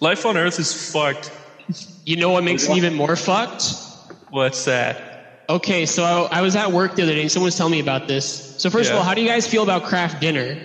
life 0.00 0.24
on 0.24 0.36
Earth 0.36 0.58
is 0.58 0.92
fucked. 0.92 1.30
You 2.04 2.16
know 2.16 2.30
what 2.30 2.44
makes 2.44 2.68
it 2.68 2.76
even 2.76 2.94
more 2.94 3.16
fucked? 3.16 3.74
What's 4.30 4.64
that? 4.64 5.44
Okay, 5.48 5.86
so 5.86 6.04
I, 6.04 6.38
I 6.38 6.42
was 6.42 6.56
at 6.56 6.72
work 6.72 6.94
the 6.96 7.02
other 7.02 7.14
day 7.14 7.22
and 7.22 7.30
someone 7.30 7.46
was 7.46 7.56
telling 7.56 7.72
me 7.72 7.80
about 7.80 8.08
this. 8.08 8.54
So 8.60 8.70
first 8.70 8.90
of 8.90 8.96
all, 8.96 9.04
how 9.04 9.14
do 9.14 9.20
you 9.20 9.28
guys 9.28 9.46
feel 9.46 9.62
about 9.62 9.84
Kraft 9.84 10.20
Dinner? 10.20 10.60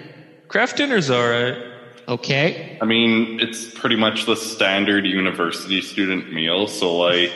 Kraft 0.47 0.77
Dinner's 0.77 1.11
alright. 1.11 1.70
Okay. 2.07 2.77
I 2.81 2.85
mean, 2.85 3.39
it's 3.39 3.69
pretty 3.73 3.95
much 3.95 4.25
the 4.25 4.35
standard 4.35 5.05
university 5.05 5.81
student 5.81 6.31
meal. 6.33 6.67
So 6.67 6.95
like, 6.97 7.31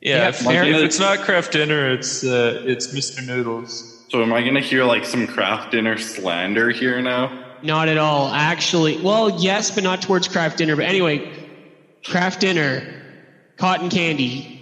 Yeah, 0.00 0.16
Yeah, 0.16 0.28
if, 0.28 0.36
fair. 0.40 0.64
if 0.64 0.76
it's 0.82 0.98
not 0.98 1.20
Kraft 1.20 1.52
Dinner, 1.52 1.92
it's 1.92 2.24
uh, 2.24 2.62
it's 2.66 2.88
Mr. 2.88 3.24
Noodles. 3.26 4.04
so 4.10 4.22
am 4.22 4.32
I 4.32 4.42
gonna 4.42 4.60
hear 4.60 4.84
like 4.84 5.04
some 5.04 5.26
Kraft 5.26 5.70
Dinner 5.70 5.96
slander 5.98 6.70
here 6.70 7.00
now? 7.00 7.30
Not 7.62 7.88
at 7.88 7.96
all. 7.98 8.28
Actually, 8.28 9.00
well, 9.00 9.40
yes, 9.40 9.70
but 9.70 9.84
not 9.84 10.02
towards 10.02 10.26
Kraft 10.26 10.58
Dinner. 10.58 10.74
But 10.74 10.86
anyway, 10.86 11.30
Kraft 12.04 12.40
Dinner, 12.40 12.82
cotton 13.56 13.88
candy. 13.88 14.58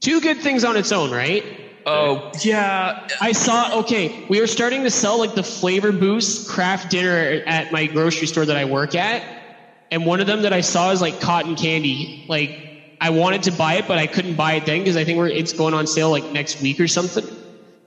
Two 0.00 0.20
good 0.22 0.38
things 0.38 0.64
on 0.64 0.76
its 0.76 0.90
own, 0.90 1.10
right? 1.10 1.44
Oh 1.86 2.20
yeah, 2.44 2.92
I 3.20 3.32
saw, 3.32 3.68
okay, 3.80 4.10
we 4.28 4.40
were 4.40 4.46
starting 4.46 4.84
to 4.84 4.90
sell 4.90 5.18
like 5.18 5.34
the 5.34 5.42
flavor 5.42 5.92
boost 5.92 6.44
Kraft 6.44 6.88
Dinner 6.88 7.42
at 7.46 7.70
my 7.70 7.86
grocery 7.86 8.26
store 8.28 8.46
that 8.46 8.56
I 8.56 8.64
work 8.66 8.94
at. 8.94 9.24
And 9.90 10.06
one 10.06 10.20
of 10.20 10.26
them 10.26 10.42
that 10.42 10.52
I 10.52 10.60
saw 10.60 10.90
is 10.90 11.00
like 11.00 11.18
cotton 11.20 11.54
candy. 11.56 12.10
Like, 12.28 12.52
I 13.00 13.10
wanted 13.10 13.42
to 13.44 13.52
buy 13.52 13.74
it, 13.74 13.86
but 13.86 13.98
I 13.98 14.06
couldn't 14.06 14.36
buy 14.36 14.54
it 14.54 14.64
then 14.64 14.80
because 14.80 14.96
I 14.96 15.04
think 15.04 15.18
we're, 15.18 15.28
it's 15.28 15.52
going 15.52 15.74
on 15.74 15.86
sale 15.86 16.10
like 16.10 16.24
next 16.32 16.60
week 16.60 16.80
or 16.80 16.88
something. 16.88 17.28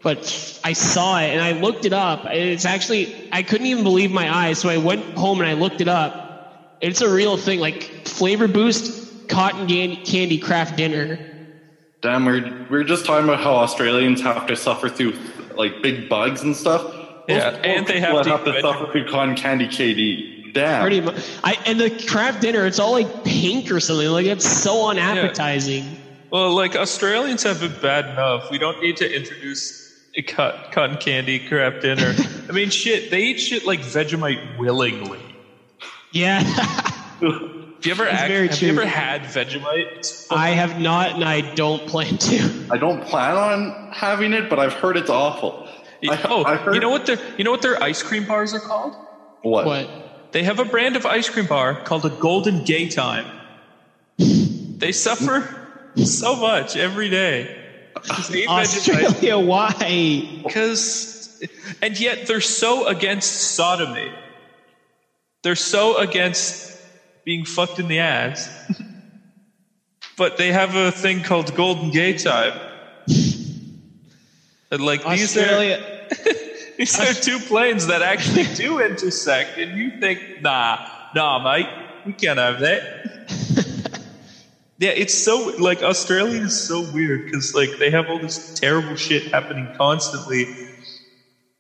But 0.04 0.58
I 0.64 0.74
saw 0.74 1.20
it 1.20 1.30
and 1.32 1.42
I 1.42 1.54
looked 1.54 1.86
it 1.86 1.94
up. 1.94 2.22
It's 2.26 2.66
actually, 2.66 3.10
I 3.32 3.44
couldn't 3.44 3.68
even 3.68 3.84
believe 3.84 4.12
my 4.12 4.32
eyes. 4.34 4.60
So 4.60 4.70
I 4.70 4.78
went 4.78 5.06
home 5.16 5.40
and 5.42 5.50
I 5.50 5.54
looked 5.54 5.82
it 5.82 5.88
up. 5.88 6.14
It's 6.82 7.02
a 7.02 7.10
real 7.10 7.38
thing. 7.38 7.60
Like, 7.60 7.92
flavor 8.06 8.48
boost 8.48 8.92
cotton 9.30 9.68
candy, 9.68 9.98
candy 9.98 10.38
Kraft 10.38 10.76
Dinner. 10.76 11.20
Damn, 12.06 12.24
we're 12.24 12.68
we're 12.70 12.84
just 12.84 13.04
talking 13.04 13.28
about 13.28 13.42
how 13.42 13.56
Australians 13.56 14.22
have 14.22 14.46
to 14.46 14.56
suffer 14.56 14.90
through 14.90 15.14
like 15.56 15.82
big 15.82 16.08
bugs 16.08 16.44
and 16.44 16.56
stuff. 16.56 16.84
Those 16.84 17.38
Yeah, 17.38 17.50
and 17.64 17.88
they 17.88 18.00
have 18.00 18.22
to 18.22 18.30
have 18.30 18.46
to 18.46 18.62
suffer 18.62 18.92
through 18.92 19.10
cotton 19.10 19.36
candy 19.36 19.68
KD. 19.68 20.54
Damn. 20.54 20.82
Pretty 20.84 21.02
much. 21.02 21.16
I 21.44 21.58
and 21.66 21.80
the 21.80 21.90
Kraft 22.08 22.42
Dinner, 22.42 22.68
it's 22.68 22.78
all 22.78 22.92
like 22.92 23.24
pink 23.24 23.72
or 23.72 23.80
something. 23.80 24.08
Like 24.08 24.28
it's 24.28 24.48
so 24.48 24.88
unappetizing. 24.88 25.98
Well, 26.32 26.54
like 26.54 26.76
Australians 26.76 27.42
have 27.42 27.64
it 27.64 27.82
bad 27.82 28.06
enough. 28.06 28.52
We 28.52 28.60
don't 28.60 28.80
need 28.84 28.98
to 28.98 29.12
introduce 29.12 29.92
a 30.16 30.22
cut, 30.22 30.72
cotton 30.74 30.98
candy 30.98 31.40
crap 31.40 31.82
dinner. 31.82 32.14
I 32.50 32.52
mean, 32.52 32.70
shit, 32.70 33.10
they 33.10 33.24
eat 33.24 33.40
shit 33.40 33.66
like 33.66 33.80
Vegemite 33.80 34.60
willingly. 34.60 35.22
Yeah, 36.12 36.44
Have 37.86 37.98
you 37.98 38.04
ever 38.04 38.12
act, 38.12 38.28
very 38.28 38.48
have 38.48 38.62
you 38.62 38.70
ever 38.70 38.86
had 38.86 39.22
Vegemite? 39.24 40.26
I 40.32 40.50
have 40.50 40.80
not, 40.80 41.12
and 41.16 41.24
I 41.24 41.42
don't 41.42 41.86
plan 41.86 42.18
to. 42.18 42.66
I 42.72 42.78
don't 42.78 43.04
plan 43.04 43.36
on 43.36 43.92
having 43.94 44.34
it, 44.34 44.50
but 44.50 44.58
I've 44.60 44.74
heard 44.74 44.98
it's 44.98 45.10
awful. 45.10 45.68
I, 46.08 46.20
oh, 46.26 46.44
heard 46.44 46.76
you 46.76 46.82
know 46.82 46.90
what 46.90 47.06
their 47.06 47.18
you 47.38 47.44
know 47.44 47.52
what 47.52 47.62
their 47.62 47.82
ice 47.82 48.02
cream 48.04 48.26
bars 48.26 48.54
are 48.54 48.60
called? 48.60 48.96
what? 49.44 49.66
What? 49.66 50.32
They 50.32 50.44
have 50.44 50.60
a 50.60 50.66
brand 50.66 50.96
of 50.96 51.06
ice 51.06 51.30
cream 51.30 51.46
bar 51.46 51.76
called 51.84 52.06
a 52.06 52.10
Golden 52.10 52.64
Gay 52.64 52.90
Time. 52.90 53.26
They 54.78 54.92
suffer 54.92 55.48
so 55.96 56.36
much 56.36 56.76
every 56.76 57.10
day. 57.10 57.56
'Cause 57.96 58.28
they 58.28 58.40
eat 58.40 58.50
Vegemite. 58.50 59.06
Australia? 59.06 59.40
Why? 59.40 60.42
Because, 60.44 61.42
and 61.82 61.98
yet 61.98 62.28
they're 62.28 62.42
so 62.42 62.88
against 62.88 63.32
sodomy. 63.56 64.12
they're 65.44 65.56
so 65.56 65.98
against 65.98 66.75
being 67.26 67.44
fucked 67.44 67.80
in 67.80 67.88
the 67.88 68.00
ass, 68.00 68.52
but 70.18 70.38
they 70.38 70.52
have 70.52 70.76
a 70.76 70.92
thing 70.92 71.22
called 71.22 71.54
Golden 71.54 71.90
Gay 71.90 72.14
Time. 72.14 72.62
And 74.72 74.82
like 74.84 75.04
these 75.04 75.36
are 75.38 75.78
these 76.78 77.00
are 77.00 77.14
two 77.14 77.40
planes 77.40 77.88
that 77.88 78.02
actually 78.02 78.44
do 78.56 78.80
intersect, 78.80 79.58
and 79.58 79.76
you 79.76 79.92
think, 80.00 80.22
nah, 80.40 80.78
nah, 81.14 81.40
mate, 81.40 81.70
we 82.04 82.14
can't 82.14 82.40
have 82.40 82.60
that. 82.60 82.84
yeah, 84.78 84.92
it's 84.96 85.14
so 85.14 85.52
like 85.58 85.82
Australia 85.82 86.42
is 86.42 86.56
so 86.56 86.82
weird 86.82 87.24
because 87.26 87.54
like 87.54 87.78
they 87.80 87.90
have 87.90 88.08
all 88.08 88.20
this 88.20 88.40
terrible 88.56 88.96
shit 88.96 89.24
happening 89.32 89.70
constantly. 89.76 90.50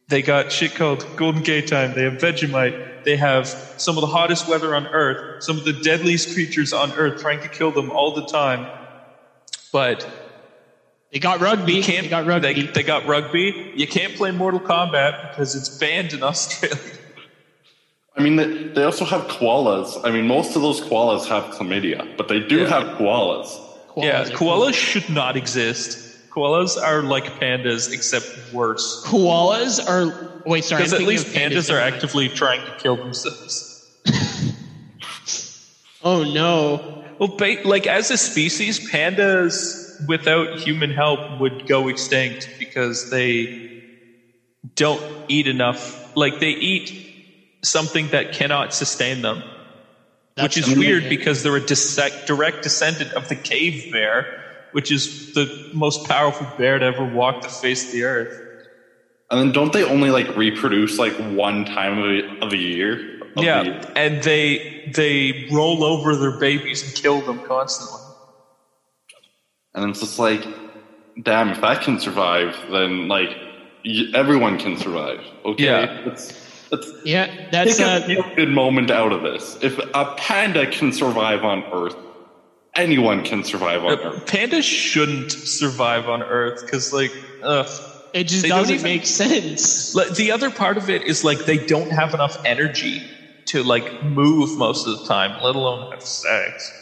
They 0.08 0.22
got 0.22 0.52
shit 0.52 0.76
called 0.76 1.06
Golden 1.16 1.42
Gay 1.42 1.62
Time. 1.62 1.94
They 1.94 2.04
have 2.04 2.18
Vegemite. 2.18 2.76
They 3.06 3.16
have 3.18 3.48
some 3.78 3.98
of 3.98 4.02
the 4.02 4.08
hottest 4.08 4.48
weather 4.50 4.76
on 4.76 4.88
Earth. 4.88 5.44
Some 5.44 5.58
of 5.58 5.64
the 5.64 5.74
deadliest 5.74 6.34
creatures 6.34 6.74
on 6.74 6.92
Earth 6.94 7.22
trying 7.22 7.40
to 7.42 7.48
kill 7.48 7.72
them 7.72 7.92
all 7.92 8.12
the 8.16 8.26
time. 8.26 8.68
But 9.72 10.08
They 11.12 11.20
got 11.20 11.40
rugby. 11.40 11.74
you 11.74 11.84
can't. 11.84 12.04
They 12.06 12.10
got 12.10 12.26
rugby. 12.26 12.54
They, 12.54 12.72
they 12.72 12.84
got 12.84 13.06
rugby. 13.06 13.72
You 13.76 13.88
can't 13.88 14.16
play 14.16 14.32
Mortal 14.32 14.60
Kombat 14.60 15.32
because 15.32 15.56
it's 15.56 15.70
banned 15.70 16.14
in 16.14 16.24
Australia. 16.32 16.78
I 18.18 18.22
mean, 18.22 18.38
they, 18.38 18.70
they 18.70 18.84
also 18.84 19.04
have 19.06 19.24
koalas. 19.28 20.00
I 20.06 20.10
mean, 20.10 20.26
most 20.26 20.56
of 20.56 20.62
those 20.62 20.80
koalas 20.82 21.26
have 21.28 21.44
chlamydia, 21.54 22.16
but 22.18 22.28
they 22.30 22.40
do 22.40 22.62
Yeah. 22.62 22.68
have 22.70 22.98
koalas. 22.98 23.48
yeah, 23.98 24.24
Koalas 24.24 24.32
are 24.32 24.38
koalas 24.38 24.74
should 24.74 25.10
not 25.10 25.36
exist. 25.36 26.05
Koalas 26.36 26.76
are 26.82 27.02
like 27.04 27.40
pandas, 27.40 27.92
except 27.92 28.26
worse. 28.52 29.02
Koalas 29.06 29.80
are. 29.88 30.12
Wait, 30.46 30.64
sorry. 30.64 30.82
Because 30.82 30.94
at 30.94 31.02
least 31.02 31.28
of 31.28 31.34
pandas 31.34 31.74
are 31.74 31.80
actively 31.80 32.30
trying 32.30 32.64
to 32.66 32.72
kill 32.72 32.98
themselves. 32.98 33.72
Oh 36.06 36.24
no. 36.24 36.80
Well, 37.20 37.36
like 37.64 37.88
as 37.88 38.12
a 38.12 38.18
species, 38.18 38.80
pandas 38.80 39.98
without 40.08 40.50
human 40.54 40.92
help 40.92 41.20
would 41.40 41.66
go 41.66 41.88
extinct 41.88 42.50
because 42.60 43.10
they 43.10 43.50
don't 44.76 45.02
eat 45.28 45.48
enough. 45.48 46.14
Like 46.16 46.40
they 46.40 46.52
eat 46.52 46.92
something 47.64 48.10
that 48.10 48.32
cannot 48.32 48.74
sustain 48.74 49.22
them, 49.24 49.38
which 50.38 50.56
That's 50.56 50.68
is 50.68 50.76
weird 50.78 51.10
because 51.10 51.42
they're 51.42 51.56
a 51.56 51.60
direct 52.28 52.62
descendant 52.62 53.14
of 53.14 53.28
the 53.28 53.36
cave 53.36 53.92
bear, 53.92 54.45
which 54.76 54.92
is 54.92 55.10
the 55.36 55.50
most 55.74 56.06
powerful 56.06 56.48
bear 56.58 56.80
to 56.80 56.86
ever 56.86 57.06
walk 57.08 57.42
the 57.42 57.50
face 57.50 57.86
of 57.86 57.92
the 57.92 58.04
earth. 58.04 58.44
And 59.32 59.40
then 59.40 59.52
don't 59.54 59.74
they 59.74 59.84
only 59.84 60.12
like 60.12 60.36
reproduce 60.38 61.00
like 61.00 61.16
one 61.18 61.66
time 61.66 62.00
of 62.00 62.06
a, 62.06 62.24
of 62.42 62.54
a 62.54 62.58
year? 62.58 63.02
Of 63.38 63.52
the 63.52 63.60
Yeah, 63.60 63.60
year? 63.60 63.76
and 63.96 64.24
they 64.24 64.62
they 64.86 65.34
roll 65.52 65.84
over 65.84 66.16
their 66.18 66.32
babies 66.32 66.84
and 66.84 66.94
kill 66.96 67.22
them 67.24 67.42
constantly. 67.42 68.04
And 69.76 69.92
it's 69.92 70.02
just 70.02 70.20
like, 70.20 70.50
damn, 71.22 71.52
if 71.52 71.62
that 71.62 71.82
can 71.82 72.00
survive, 72.00 72.64
then 72.70 73.08
like 73.08 73.38
y- 73.86 74.06
everyone 74.14 74.58
can 74.58 74.78
survive. 74.78 75.20
Okay, 75.46 75.68
Yeah. 75.68 75.88
let's 76.06 76.34
let's 76.72 76.94
Yeah, 77.04 77.28
that's 77.52 77.80
take 77.80 77.82
a 77.82 77.90
uh, 77.98 78.02
good 78.38 78.50
moment 78.50 78.92
out 78.92 79.14
of 79.14 79.24
this. 79.24 79.58
If 79.62 79.80
a 79.94 80.06
panda 80.18 80.68
can 80.68 80.92
survive 80.94 81.44
on 81.44 81.64
Earth, 81.74 81.96
anyone 82.76 83.22
can 83.22 83.44
survive 83.44 83.84
on 83.84 83.94
Uh, 83.94 83.98
Earth. 84.04 84.26
Pandas 84.26 84.64
shouldn't 84.66 85.36
survive 85.44 86.08
on 86.08 86.24
Earth 86.24 86.56
because, 86.66 86.92
like, 86.92 87.14
ugh. 87.42 87.68
it 88.14 88.28
just 88.28 88.44
They 88.44 88.50
doesn't 88.50 88.76
even- 88.76 88.84
make 88.84 89.06
sense. 89.06 89.94
Like, 89.94 90.10
The 90.10 90.32
other 90.32 90.50
part 90.52 90.78
of 90.78 90.90
it 90.90 91.04
is 91.06 91.24
like 91.24 91.46
they 91.46 91.58
don't 91.58 91.92
have 91.92 92.14
enough 92.14 92.36
energy 92.46 93.06
to 93.48 93.64
like 93.64 93.92
move 94.02 94.50
most 94.58 94.88
of 94.88 94.92
the 94.98 95.08
time, 95.08 95.36
let 95.40 95.56
alone 95.56 95.86
have 95.92 96.02
sex. 96.02 96.74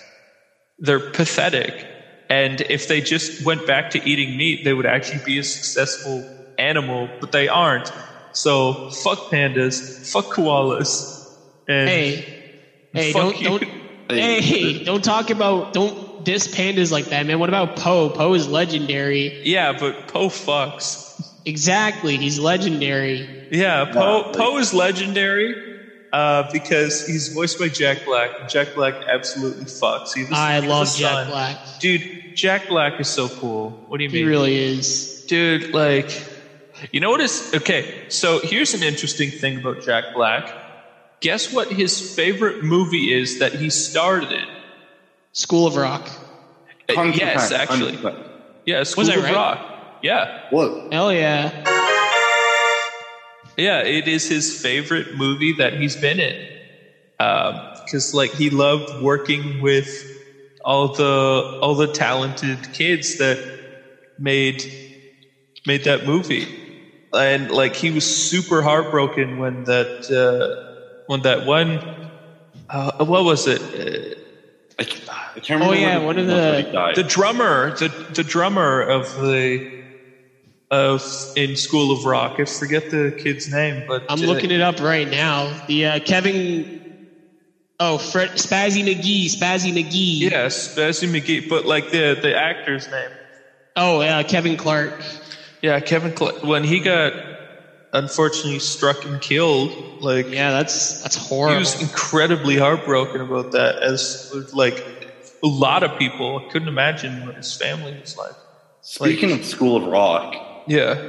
They're 0.80 1.02
pathetic, 1.02 1.86
and 2.30 2.62
if 2.70 2.88
they 2.88 3.02
just 3.02 3.34
went 3.44 3.66
back 3.66 3.90
to 3.92 4.10
eating 4.10 4.36
meat, 4.38 4.64
they 4.64 4.74
would 4.74 4.86
actually 4.86 5.20
be 5.26 5.38
a 5.38 5.44
successful 5.44 6.26
animal, 6.58 7.14
but 7.20 7.32
they 7.32 7.48
aren't. 7.48 7.92
So 8.32 8.78
fuck 9.04 9.20
pandas, 9.32 9.84
fuck 10.02 10.32
koalas, 10.32 11.06
and 11.68 11.90
Hey, 11.90 12.26
hey, 12.94 13.12
fuck 13.12 13.22
don't 13.24 13.40
you. 13.40 13.48
don't. 13.60 13.64
Hey, 14.22 14.74
don't 14.80 15.04
talk 15.04 15.30
about 15.30 15.72
don't 15.74 15.98
diss 16.22 16.48
pandas 16.48 16.92
like 16.92 17.10
that, 17.10 17.26
man. 17.26 17.40
What 17.40 17.50
about 17.50 17.76
Po? 17.76 18.10
Po 18.10 18.34
is 18.34 18.48
legendary. 18.48 19.34
yeah, 19.44 19.74
but 19.74 19.96
Po 20.08 20.30
fucks. 20.30 21.00
Exactly, 21.46 22.18
he's 22.18 22.40
legendary. 22.40 23.30
Yeah, 23.50 23.86
Po 23.86 24.24
Po 24.32 24.58
is 24.58 24.74
legendary 24.74 25.58
uh, 26.12 26.44
because 26.52 27.02
he's 27.06 27.28
voiced 27.30 27.58
by 27.58 27.70
Jack 27.70 28.00
Black. 28.06 28.32
Jack 28.46 28.74
Black 28.74 28.96
absolutely 29.12 29.66
fucks. 29.66 30.12
He 30.14 30.22
has- 30.22 30.30
I 30.32 30.62
he 30.62 30.68
love 30.68 30.88
Jack 30.88 31.14
son. 31.14 31.28
Black. 31.28 31.60
Dude, 31.80 32.04
Jack 32.34 32.68
Black 32.68 32.94
is 33.00 33.10
so 33.10 33.30
cool. 33.30 33.78
What 33.88 33.98
do 33.98 34.04
you 34.04 34.10
He 34.10 34.18
mean? 34.18 34.24
He 34.24 34.30
really 34.30 34.56
is. 34.58 35.10
Dude, 35.28 35.72
like, 35.74 36.12
you 36.92 37.00
know 37.00 37.10
what 37.10 37.22
is 37.22 37.44
okay? 37.54 37.86
So 38.08 38.40
here's 38.44 38.74
an 38.74 38.84
interesting 38.84 39.32
thing 39.32 39.58
about 39.58 39.80
Jack 39.80 40.06
Black. 40.14 40.46
Guess 41.24 41.54
what 41.54 41.72
his 41.72 42.02
favorite 42.02 42.58
movie 42.62 43.14
is 43.14 43.38
that 43.38 43.56
he 43.56 43.70
starred 43.70 44.26
in? 44.26 44.44
School 45.32 45.66
of 45.66 45.78
Rock. 45.78 46.10
Uh, 46.90 47.04
yes, 47.04 47.50
actually. 47.50 47.94
100%. 47.94 48.12
Yeah, 48.66 48.84
School 48.84 49.10
I 49.10 49.16
of 49.16 49.24
right? 49.24 49.34
Rock. 49.34 49.60
Yeah. 50.02 50.26
Look, 50.52 50.74
Hell 50.92 51.14
yeah. 51.14 51.52
Yeah, 53.58 53.84
it 53.84 54.06
is 54.06 54.28
his 54.28 54.52
favorite 54.52 55.08
movie 55.14 55.54
that 55.54 55.74
he's 55.74 55.96
been 55.96 56.20
in. 56.20 56.36
Because 57.18 58.12
like 58.14 58.32
he 58.34 58.50
loved 58.50 58.90
working 59.00 59.62
with 59.62 59.88
all 60.66 60.90
the 60.90 61.46
all 61.62 61.76
the 61.76 61.88
talented 61.88 62.60
kids 62.74 63.16
that 63.16 63.40
made 64.20 64.66
made 65.66 65.86
that 65.86 66.04
movie, 66.04 66.48
and 67.14 67.50
like 67.50 67.78
he 67.78 67.92
was 67.92 68.06
super 68.06 68.62
heartbroken 68.62 69.38
when 69.38 69.64
that 69.66 69.88
uh, 70.12 70.54
when 71.08 71.22
that 71.22 71.44
one 71.44 71.82
uh, 72.70 72.92
what 73.00 73.24
was 73.24 73.46
it 73.48 73.62
uh, 73.74 74.14
I, 74.80 74.84
can't- 74.86 75.10
I 75.10 75.40
can't 75.40 75.50
remember. 75.62 75.76
Oh, 75.76 75.78
yeah, 75.78 75.98
what 75.98 76.06
one 76.06 76.18
of 76.20 76.28
the- 76.28 76.34
but 76.34 76.58
he 76.60 76.64
died. 76.72 76.96
the 76.96 77.04
drummer 77.04 77.72
the 77.72 77.94
the 78.10 78.24
drummer 78.24 78.82
of 78.82 79.14
the 79.14 79.62
of 80.72 81.04
in 81.36 81.56
School 81.56 81.92
of 81.92 82.04
Rock. 82.06 82.38
I 82.40 82.46
forget 82.46 82.90
the 82.90 83.14
kid's 83.16 83.48
name, 83.48 83.84
but 83.86 84.04
I'm 84.10 84.22
uh, 84.24 84.26
looking 84.26 84.50
it 84.50 84.62
up 84.62 84.80
right 84.80 85.08
now. 85.08 85.54
The 85.68 85.86
uh, 85.86 86.00
Kevin. 86.00 86.66
Oh, 87.80 87.98
Fred, 87.98 88.32
Spazzy 88.36 88.84
McGee. 88.84 89.26
Spazzy 89.26 89.72
McGee. 89.74 90.32
Yeah, 90.32 90.46
Spazzy 90.48 91.08
McGee, 91.08 91.44
but 91.48 91.66
like 91.66 91.90
the 91.90 92.18
the 92.20 92.36
actor's 92.36 92.90
name. 92.90 93.10
Oh, 93.76 94.02
yeah, 94.02 94.24
Kevin 94.24 94.58
Clark. 94.58 94.94
Yeah, 95.62 95.80
Kevin. 95.80 96.16
Cl- 96.16 96.32
when 96.42 96.64
he 96.64 96.80
got 96.80 97.14
unfortunately 97.94 98.60
struck 98.60 99.06
and 99.06 99.22
killed, 99.22 100.02
like 100.02 100.30
Yeah, 100.30 100.52
that's 100.52 101.02
that's 101.04 101.16
horrible. 101.16 101.60
he 101.60 101.64
horrible. 101.64 101.82
was 101.82 101.82
incredibly 101.82 102.58
heartbroken 102.58 103.22
about 103.22 103.52
that. 103.54 103.78
As 103.84 104.34
like 104.54 104.84
a 105.44 105.48
lot 105.48 105.84
of 105.84 105.98
people, 106.00 106.40
I 106.46 106.52
couldn't 106.52 106.68
imagine 106.68 107.26
what 107.26 107.36
his 107.36 107.54
family 107.56 107.98
was 108.00 108.18
like. 108.18 108.34
Speaking 108.82 109.32
of 109.32 109.46
School 109.46 109.78
of 109.78 109.86
Rock, 109.86 110.36
Yeah, 110.68 111.02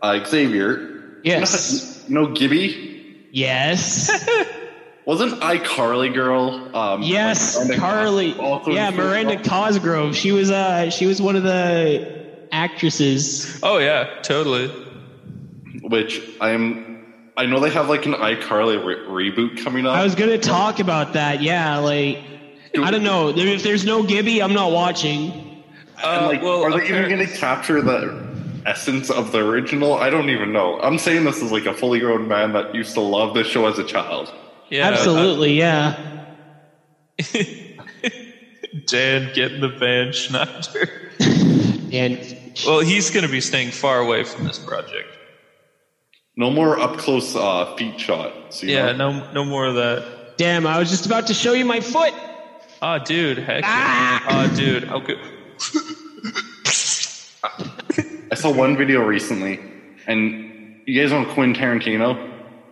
uh, 0.00 0.24
Xavier, 0.24 1.18
yes. 1.24 2.04
you 2.08 2.14
know 2.14 2.32
Gibby? 2.32 3.28
Yes. 3.32 4.10
Wasn't 5.06 5.40
iCarly 5.40 6.12
girl? 6.14 6.74
Um, 6.76 7.02
yes. 7.02 7.56
like 7.56 7.68
Miranda 7.68 7.80
Carly. 7.80 8.32
Cosgrove 8.34 8.74
Yeah, 8.76 8.90
Miranda 8.90 9.34
Rock? 9.36 9.44
Cosgrove. 9.44 10.16
She 10.16 10.30
was 10.32 10.50
uh 10.50 10.90
she 10.90 11.06
was 11.06 11.20
one 11.20 11.36
of 11.36 11.42
the 11.42 12.46
actresses. 12.52 13.58
Oh 13.62 13.78
yeah, 13.78 14.20
totally. 14.22 14.70
Which 15.90 16.20
I 16.40 16.50
am. 16.50 17.32
I 17.36 17.46
know 17.46 17.58
they 17.60 17.70
have 17.70 17.88
like 17.88 18.06
an 18.06 18.12
iCarly 18.14 18.84
re- 18.84 19.30
reboot 19.30 19.62
coming 19.62 19.86
up. 19.86 19.96
I 19.96 20.04
was 20.04 20.14
gonna 20.14 20.38
talk 20.38 20.78
about 20.78 21.14
that. 21.14 21.42
Yeah, 21.42 21.78
like 21.78 22.18
I 22.78 22.90
don't 22.90 23.02
know. 23.02 23.30
If 23.30 23.62
there's 23.62 23.84
no 23.84 24.02
Gibby, 24.02 24.40
I'm 24.42 24.52
not 24.54 24.70
watching. 24.72 25.32
And, 26.02 26.24
Uh, 26.24 26.26
like, 26.28 26.42
well, 26.42 26.62
are 26.62 26.70
they 26.70 26.88
even 26.88 27.08
going 27.10 27.26
to 27.26 27.36
capture 27.36 27.82
the 27.82 28.26
essence 28.66 29.10
of 29.10 29.32
the 29.32 29.38
original? 29.38 29.94
I 29.94 30.08
don't 30.10 30.30
even 30.30 30.52
know. 30.52 30.78
I'm 30.80 30.96
saying 30.98 31.24
this 31.24 31.42
as 31.42 31.50
like 31.50 31.66
a 31.66 31.74
fully 31.74 31.98
grown 31.98 32.28
man 32.28 32.52
that 32.52 32.74
used 32.74 32.94
to 32.94 33.00
love 33.00 33.34
this 33.34 33.46
show 33.48 33.66
as 33.66 33.78
a 33.78 33.84
child. 33.84 34.32
Yeah, 34.70 34.88
Absolutely, 34.88 35.54
yeah. 35.54 35.96
Dan 38.86 39.32
getting 39.34 39.60
the 39.60 39.68
van 39.68 40.12
Schneider. 40.12 41.10
And 41.92 42.38
well, 42.64 42.78
he's 42.78 43.10
going 43.10 43.26
to 43.26 43.30
be 43.32 43.40
staying 43.40 43.72
far 43.72 43.98
away 43.98 44.22
from 44.22 44.44
this 44.44 44.60
project. 44.60 45.08
No 46.40 46.50
more 46.50 46.80
up 46.80 46.96
close 46.96 47.36
uh, 47.36 47.76
feet 47.76 48.00
shot. 48.00 48.32
you 48.62 48.70
Yeah, 48.70 48.92
know? 48.92 49.12
no, 49.12 49.32
no 49.32 49.44
more 49.44 49.66
of 49.66 49.74
that. 49.74 50.38
damn, 50.38 50.66
I 50.66 50.78
was 50.78 50.88
just 50.88 51.04
about 51.04 51.26
to 51.26 51.34
show 51.34 51.52
you 51.52 51.66
my 51.66 51.80
foot. 51.80 52.14
Ah, 52.80 52.96
dude, 52.96 53.36
heck. 53.36 53.62
Ah! 53.66 54.24
Ah, 54.26 54.46
dude. 54.56 54.84
Okay. 54.88 55.18
I 58.32 58.34
saw 58.36 58.50
one 58.52 58.76
video 58.76 59.02
recently, 59.04 59.60
and 60.06 60.80
you 60.86 61.00
guys 61.00 61.10
know 61.12 61.24
Quentin 61.26 61.60
Tarantino. 61.60 62.16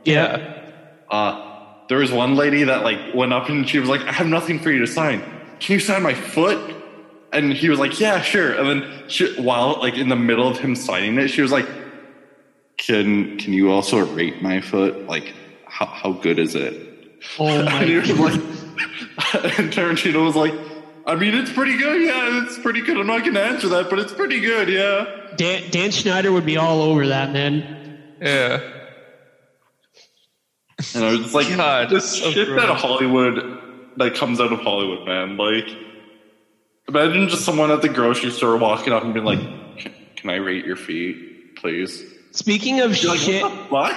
Yeah. 0.05 0.63
Uh, 1.11 1.75
there 1.89 1.99
was 1.99 2.13
one 2.13 2.37
lady 2.37 2.65
that 2.65 2.83
like 2.85 3.15
went 3.15 3.33
up 3.35 3.49
and 3.51 3.69
she 3.69 3.79
was 3.79 3.89
like, 3.89 4.01
"I 4.03 4.13
have 4.13 4.27
nothing 4.29 4.59
for 4.61 4.71
you 4.71 4.79
to 4.81 4.87
sign. 4.87 5.21
Can 5.61 5.75
you 5.75 5.81
sign 5.81 6.03
my 6.03 6.15
foot?" 6.15 6.59
And 7.33 7.53
he 7.53 7.69
was 7.69 7.79
like, 7.79 8.01
"Yeah, 8.01 8.23
sure." 8.23 8.53
And 8.55 8.67
then 8.83 9.09
she, 9.09 9.35
while 9.41 9.79
like 9.81 9.95
in 9.99 10.09
the 10.09 10.17
middle 10.17 10.49
of 10.49 10.59
him 10.59 10.75
signing 10.75 11.19
it, 11.19 11.29
she 11.29 11.43
was 11.43 11.53
like, 11.53 11.67
"Can 12.79 13.37
can 13.39 13.53
you 13.53 13.71
also 13.71 13.99
rate 13.99 14.43
my 14.43 14.61
foot? 14.61 15.07
Like, 15.07 15.35
how 15.67 15.87
how 15.87 16.13
good 16.13 16.39
is 16.39 16.55
it?" 16.55 16.75
Oh 17.39 17.47
And 17.49 17.65
my! 17.67 17.85
was 17.85 18.19
like, 18.19 18.35
and 19.59 19.73
Tarantino 19.73 20.25
was 20.25 20.37
like, 20.37 20.55
"I 21.07 21.15
mean, 21.17 21.35
it's 21.35 21.53
pretty 21.53 21.77
good. 21.77 22.03
Yeah, 22.03 22.45
it's 22.45 22.59
pretty 22.59 22.81
good. 22.81 22.97
I'm 22.97 23.07
not 23.07 23.25
gonna 23.25 23.41
answer 23.41 23.69
that, 23.71 23.91
but 23.91 23.99
it's 23.99 24.13
pretty 24.13 24.41
good. 24.41 24.69
Yeah." 24.69 25.07
Dan, 25.37 25.71
Dan 25.71 25.91
Schneider 25.91 26.33
would 26.33 26.47
be 26.47 26.57
all 26.57 26.83
over 26.83 27.09
that, 27.09 27.33
man. 27.33 28.17
Yeah. 28.21 28.61
And 30.95 31.05
I 31.05 31.11
was 31.13 31.35
like, 31.35 31.49
God, 31.57 31.91
this 31.91 32.19
so 32.21 32.31
shit 32.31 32.49
gross. 32.49 32.63
that 32.63 32.77
Hollywood 32.77 33.59
that 33.97 34.15
comes 34.15 34.41
out 34.41 34.53
of 34.53 34.61
Hollywood, 34.61 35.07
man. 35.07 35.37
Like, 35.37 35.69
imagine 36.89 37.29
just 37.29 37.45
someone 37.45 37.71
at 37.71 37.83
the 37.83 37.89
grocery 37.89 38.31
store 38.31 38.57
walking 38.57 38.93
up 38.93 39.03
and 39.03 39.13
being 39.13 39.27
like, 39.27 39.41
"Can, 39.79 39.93
can 40.17 40.31
I 40.31 40.37
rate 40.37 40.65
your 40.65 40.77
feet, 40.77 41.57
please?" 41.57 42.05
Speaking 42.39 42.81
of 42.83 42.97
You're 43.03 43.11
like, 43.11 43.21
shit, 43.21 43.43
what 43.43 43.97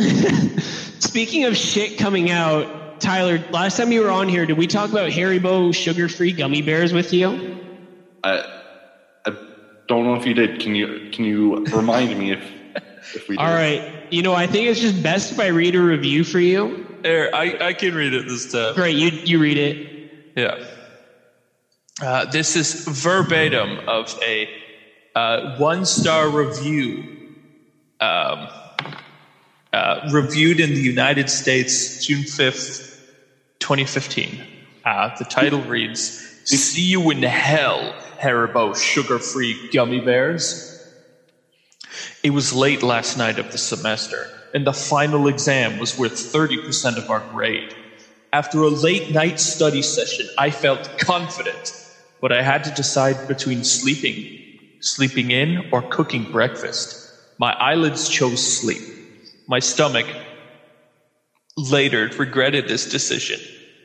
the 0.00 0.58
fuck? 0.58 0.62
speaking 1.02 1.44
of 1.44 1.54
shit 1.54 1.98
coming 1.98 2.30
out, 2.30 3.02
Tyler. 3.02 3.38
Last 3.50 3.76
time 3.76 3.92
you 3.92 4.00
were 4.00 4.10
on 4.10 4.30
here, 4.30 4.46
did 4.46 4.56
we 4.56 4.66
talk 4.66 4.90
about 4.90 5.10
Haribo 5.10 5.74
sugar-free 5.74 6.32
gummy 6.32 6.62
bears 6.62 6.94
with 6.94 7.12
you? 7.12 7.60
I, 8.24 8.46
I 9.26 9.36
don't 9.88 10.06
know 10.06 10.14
if 10.14 10.24
you 10.24 10.32
did. 10.32 10.60
Can 10.60 10.74
you 10.74 11.10
can 11.12 11.26
you 11.26 11.66
remind 11.66 12.18
me 12.18 12.32
if 12.32 12.42
if 13.14 13.28
we 13.28 13.36
did? 13.36 13.44
All 13.44 13.52
right. 13.52 14.10
You 14.10 14.22
know, 14.22 14.32
I 14.32 14.46
think 14.46 14.68
it's 14.68 14.80
just 14.80 15.02
best 15.02 15.32
if 15.32 15.38
I 15.38 15.48
read 15.48 15.74
a 15.74 15.82
review 15.82 16.24
for 16.24 16.40
you. 16.40 16.86
There, 17.02 17.34
I, 17.34 17.58
I 17.60 17.72
can 17.74 17.94
read 17.94 18.14
it 18.14 18.26
this 18.26 18.50
time. 18.50 18.74
Great, 18.74 18.96
you 18.96 19.10
you 19.10 19.38
read 19.38 19.58
it. 19.58 20.32
Yeah. 20.34 20.64
Uh, 22.00 22.24
this 22.24 22.56
is 22.56 22.86
verbatim 22.88 23.86
of 23.86 24.18
a 24.22 24.48
uh, 25.14 25.58
one 25.58 25.84
star 25.84 26.30
review 26.30 27.18
um, 28.02 28.48
uh, 29.72 30.08
reviewed 30.12 30.58
in 30.58 30.74
the 30.74 30.80
United 30.80 31.30
States 31.30 32.04
June 32.04 32.24
5th, 32.24 32.98
2015. 33.60 34.44
Uh, 34.84 35.16
the 35.18 35.24
title 35.24 35.62
reads 35.62 36.18
See 36.44 36.82
You 36.82 37.10
in 37.10 37.22
Hell, 37.22 37.94
Haribo 38.20 38.74
Sugar 38.76 39.20
Free 39.20 39.70
Gummy 39.72 40.00
Bears. 40.00 40.68
It 42.24 42.30
was 42.30 42.52
late 42.52 42.82
last 42.82 43.16
night 43.16 43.38
of 43.38 43.52
the 43.52 43.58
semester, 43.58 44.26
and 44.52 44.66
the 44.66 44.72
final 44.72 45.28
exam 45.28 45.78
was 45.78 45.96
worth 45.96 46.14
30% 46.14 46.98
of 46.98 47.08
our 47.08 47.20
grade. 47.30 47.72
After 48.32 48.62
a 48.62 48.68
late 48.68 49.12
night 49.12 49.38
study 49.38 49.82
session, 49.82 50.26
I 50.38 50.50
felt 50.50 50.98
confident, 50.98 51.72
but 52.20 52.32
I 52.32 52.42
had 52.42 52.64
to 52.64 52.70
decide 52.72 53.28
between 53.28 53.62
sleeping, 53.62 54.58
sleeping 54.80 55.30
in, 55.30 55.68
or 55.70 55.82
cooking 55.82 56.32
breakfast. 56.32 57.01
My 57.38 57.52
eyelids 57.54 58.08
chose 58.08 58.60
sleep. 58.60 58.82
My 59.48 59.58
stomach 59.58 60.06
later 61.56 62.10
regretted 62.18 62.68
this 62.68 62.90
decision. 62.90 63.40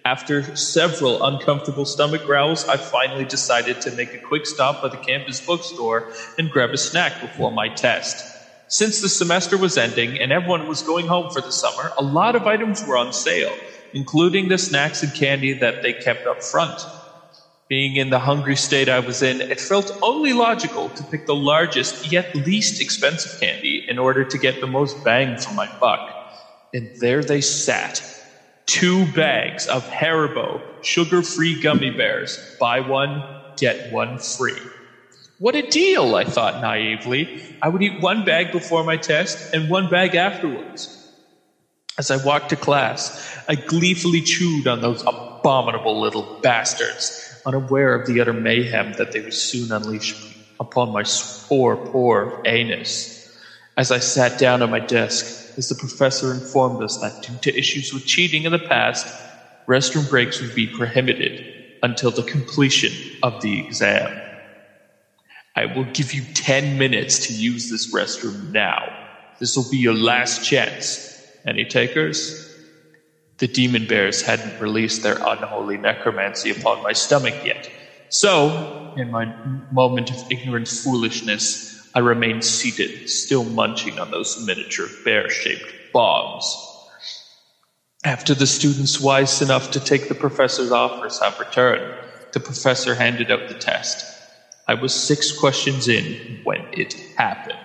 After 0.06 0.56
several 0.56 1.24
uncomfortable 1.24 1.86
stomach 1.86 2.26
growls, 2.26 2.66
I 2.70 2.78
finally 2.78 3.26
decided 3.26 3.82
to 3.82 3.92
make 3.96 4.14
a 4.14 4.28
quick 4.28 4.46
stop 4.46 4.82
by 4.82 4.90
the 4.90 4.98
campus 4.98 5.42
bookstore 5.46 6.06
and 6.38 6.50
grab 6.50 6.74
a 6.74 6.78
snack 6.78 7.20
before 7.22 7.52
my 7.52 7.70
test. 7.70 8.24
Since 8.70 9.02
the 9.02 9.10
semester 9.10 9.58
was 9.58 9.78
ending 9.78 10.20
and 10.22 10.32
everyone 10.32 10.68
was 10.68 10.82
going 10.82 11.08
home 11.08 11.30
for 11.30 11.42
the 11.42 11.52
summer, 11.52 11.92
a 11.98 12.04
lot 12.04 12.36
of 12.36 12.48
items 12.48 12.84
were 12.86 12.98
on 12.98 13.12
sale, 13.14 13.56
including 13.94 14.48
the 14.48 14.58
snacks 14.58 15.04
and 15.04 15.14
candy 15.14 15.54
that 15.54 15.82
they 15.84 15.94
kept 15.94 16.26
up 16.28 16.42
front. 16.44 16.80
Being 17.70 17.98
in 17.98 18.10
the 18.12 18.20
hungry 18.20 18.56
state 18.56 18.90
I 18.90 19.00
was 19.00 19.22
in, 19.22 19.42
it 19.42 19.60
felt 19.60 19.92
only 20.02 20.34
logical 20.34 20.90
to 20.92 21.04
pick 21.04 21.26
the 21.26 21.36
largest 21.36 22.12
yet 22.12 22.28
least 22.36 22.82
expensive 22.82 23.40
candy 23.42 23.84
in 23.88 24.00
order 24.00 24.24
to 24.24 24.38
get 24.38 24.62
the 24.62 24.68
most 24.68 25.04
bang 25.04 25.38
for 25.38 25.54
my 25.54 25.68
buck. 25.82 26.00
And 26.74 26.90
there 27.02 27.24
they 27.24 27.42
sat. 27.42 28.02
Two 28.68 29.06
bags 29.08 29.68
of 29.68 29.86
Haribo 29.88 30.62
sugar 30.82 31.24
free 31.24 31.56
gummy 31.56 31.90
bears. 31.92 32.40
Buy 32.60 32.82
one, 32.82 33.26
get 33.58 33.78
one 33.92 34.18
free. 34.18 34.62
What 35.40 35.56
a 35.56 35.64
deal, 35.64 36.16
I 36.16 36.24
thought 36.26 36.56
naively. 36.58 37.30
I 37.62 37.70
would 37.70 37.82
eat 37.84 38.02
one 38.02 38.24
bag 38.24 38.52
before 38.52 38.84
my 38.84 38.98
test 38.98 39.44
and 39.54 39.70
one 39.70 39.88
bag 39.88 40.16
afterwards. 40.16 40.90
As 41.98 42.12
I 42.12 42.18
walked 42.18 42.50
to 42.50 42.58
class, 42.58 43.12
I 43.48 43.56
gleefully 43.56 44.22
chewed 44.22 44.68
on 44.68 44.82
those 44.82 45.04
abominable 45.08 46.00
little 46.00 46.28
bastards, 46.44 47.12
unaware 47.48 47.96
of 47.96 48.06
the 48.06 48.22
utter 48.22 48.34
mayhem 48.34 48.94
that 49.00 49.12
they 49.14 49.22
would 49.22 49.34
soon 49.36 49.72
unleash 49.72 50.16
upon 50.62 50.92
my 50.92 51.04
poor, 51.50 51.78
poor 51.78 52.34
anus. 52.46 53.10
As 53.78 53.92
I 53.92 54.00
sat 54.00 54.38
down 54.38 54.64
at 54.64 54.70
my 54.70 54.80
desk, 54.82 55.28
as 55.58 55.70
the 55.70 55.76
professor 55.76 56.34
informed 56.34 56.82
us 56.82 56.98
that 57.00 57.22
due 57.22 57.40
to 57.40 57.58
issues 57.60 57.94
with 57.94 58.06
cheating 58.06 58.46
in 58.46 58.54
the 58.54 58.60
past, 58.60 59.14
restroom 59.70 60.08
breaks 60.10 60.42
would 60.42 60.54
be 60.54 60.68
prohibited 60.68 61.42
until 61.84 62.12
the 62.12 62.24
completion 62.24 63.02
of 63.24 63.42
the 63.42 63.60
exam. 63.60 64.24
I 65.56 65.68
will 65.68 65.86
give 65.86 66.14
you 66.14 66.26
10 66.36 66.78
minutes 66.78 67.20
to 67.22 67.34
use 67.34 67.68
this 67.70 67.88
restroom 67.94 68.52
now. 68.52 68.94
This 69.40 69.58
will 69.58 69.66
be 69.66 69.78
your 69.78 69.96
last 69.96 70.44
chance. 70.44 71.02
Any 71.48 71.66
takers? 71.66 72.47
The 73.38 73.48
demon 73.48 73.88
bears 73.88 74.22
hadn't 74.22 74.60
released 74.60 75.04
their 75.04 75.18
unholy 75.24 75.78
necromancy 75.78 76.50
upon 76.52 76.82
my 76.82 76.94
stomach 76.94 77.36
yet. 77.46 77.70
So, 78.10 78.94
in 78.98 79.12
my 79.12 79.26
moment 79.72 80.10
of 80.10 80.32
ignorant 80.32 80.68
foolishness, 80.68 81.88
I 81.94 82.00
remained 82.00 82.44
seated, 82.44 83.10
still 83.10 83.44
munching 83.44 84.00
on 84.00 84.12
those 84.12 84.44
miniature 84.46 84.88
bear 85.04 85.30
shaped 85.30 85.72
bombs. 85.94 86.46
After 88.04 88.34
the 88.34 88.48
students 88.48 89.00
wise 89.00 89.42
enough 89.42 89.72
to 89.72 89.80
take 89.80 90.08
the 90.08 90.16
professor's 90.16 90.72
offers 90.72 91.20
have 91.20 91.40
returned, 91.40 91.94
the 92.34 92.40
professor 92.40 92.96
handed 92.96 93.32
out 93.32 93.48
the 93.50 93.56
test. 93.56 94.06
I 94.68 94.76
was 94.76 94.94
six 94.94 95.32
questions 95.32 95.88
in 95.88 96.42
when 96.44 96.62
it 96.72 96.94
happened. 97.18 97.58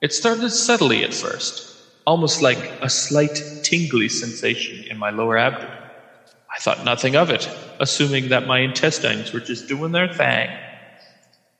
It 0.00 0.12
started 0.12 0.50
subtly 0.50 1.04
at 1.04 1.14
first, 1.14 1.73
almost 2.06 2.42
like 2.42 2.58
a 2.82 2.90
slight 2.90 3.38
tingly 3.64 4.08
sensation 4.08 4.84
in 4.90 4.98
my 4.98 5.10
lower 5.10 5.38
abdomen. 5.38 5.78
I 6.54 6.60
thought 6.60 6.84
nothing 6.84 7.16
of 7.16 7.30
it, 7.30 7.48
assuming 7.80 8.28
that 8.30 8.46
my 8.46 8.60
intestines 8.60 9.32
were 9.32 9.40
just 9.40 9.68
doing 9.68 9.92
their 9.92 10.08
thing. 10.08 10.48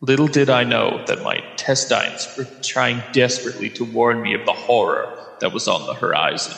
Little 0.00 0.28
did 0.28 0.50
I 0.50 0.64
know 0.64 1.02
that 1.08 1.22
my 1.22 1.36
intestines 1.36 2.28
were 2.36 2.46
trying 2.62 3.02
desperately 3.12 3.70
to 3.70 3.84
warn 3.84 4.22
me 4.22 4.34
of 4.34 4.44
the 4.46 4.52
horror 4.52 5.08
that 5.40 5.52
was 5.52 5.68
on 5.68 5.86
the 5.86 5.94
horizon. 5.94 6.54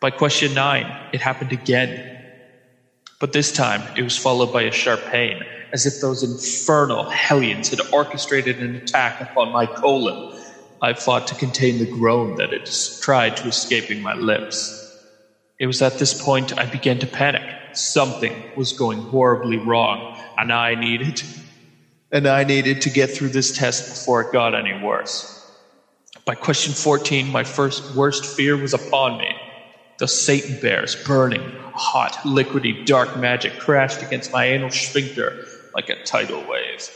By 0.00 0.10
question 0.10 0.54
nine, 0.54 0.86
it 1.12 1.20
happened 1.20 1.52
again. 1.52 2.02
But 3.20 3.32
this 3.32 3.52
time, 3.52 3.82
it 3.96 4.02
was 4.02 4.16
followed 4.18 4.52
by 4.52 4.62
a 4.62 4.72
sharp 4.72 5.00
pain, 5.06 5.42
as 5.72 5.86
if 5.86 6.00
those 6.00 6.22
infernal 6.22 7.04
hellions 7.10 7.70
had 7.70 7.80
orchestrated 7.92 8.58
an 8.58 8.76
attack 8.76 9.20
upon 9.20 9.52
my 9.52 9.66
colon. 9.66 10.38
I 10.80 10.94
fought 10.94 11.26
to 11.28 11.34
contain 11.34 11.78
the 11.78 11.86
groan 11.86 12.36
that 12.36 12.52
had 12.52 12.68
tried 13.00 13.36
to 13.38 13.48
escaping 13.48 14.00
my 14.00 14.14
lips. 14.14 14.74
It 15.58 15.66
was 15.66 15.82
at 15.82 15.98
this 15.98 16.22
point 16.22 16.58
I 16.58 16.66
began 16.66 16.98
to 17.00 17.06
panic. 17.06 17.42
Something 17.74 18.32
was 18.56 18.72
going 18.72 18.98
horribly 18.98 19.58
wrong, 19.58 20.16
and 20.36 20.52
I 20.52 20.74
needed 20.74 21.22
and 22.10 22.26
I 22.26 22.44
needed 22.44 22.82
to 22.82 22.90
get 22.90 23.10
through 23.10 23.30
this 23.30 23.56
test 23.56 23.88
before 23.88 24.22
it 24.22 24.32
got 24.32 24.54
any 24.54 24.82
worse. 24.82 25.34
By 26.24 26.34
question 26.34 26.72
14, 26.72 27.30
my 27.30 27.44
first 27.44 27.94
worst 27.94 28.24
fear 28.24 28.56
was 28.56 28.74
upon 28.74 29.18
me. 29.18 29.34
The 29.98 30.08
Satan 30.08 30.58
bears, 30.60 30.96
burning, 31.04 31.42
hot, 31.74 32.12
liquidy, 32.24 32.86
dark 32.86 33.16
magic 33.18 33.58
crashed 33.58 34.02
against 34.02 34.32
my 34.32 34.46
anal 34.46 34.70
sphincter 34.70 35.44
like 35.74 35.90
a 35.90 36.02
tidal 36.04 36.44
wave. 36.48 36.88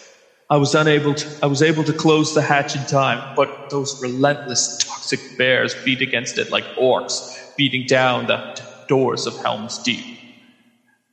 I 0.52 0.58
was 0.58 0.74
unable 0.74 1.14
to, 1.16 1.26
I 1.42 1.46
was 1.48 1.62
able 1.62 1.84
to 1.86 1.94
close 1.94 2.34
the 2.34 2.42
hatch 2.42 2.76
in 2.76 2.84
time, 2.84 3.24
but 3.36 3.50
those 3.70 3.96
relentless 4.00 4.76
toxic 4.78 5.22
bears 5.38 5.76
beat 5.84 6.02
against 6.02 6.38
it 6.38 6.50
like 6.50 6.66
orcs, 6.78 7.22
beating 7.56 7.86
down 7.86 8.26
the 8.26 8.42
doors 8.88 9.26
of 9.26 9.36
Helm's 9.42 9.78
Deep. 9.78 10.06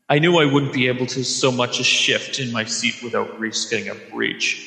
I 0.09 0.19
knew 0.19 0.37
I 0.37 0.45
wouldn't 0.45 0.73
be 0.73 0.87
able 0.87 1.07
to 1.07 1.23
so 1.23 1.51
much 1.51 1.79
as 1.79 1.87
shift 1.87 2.39
in 2.39 2.51
my 2.51 2.65
seat 2.65 2.95
without 3.01 3.29
risking 3.37 3.89
a 3.89 3.95
breach. 3.95 4.59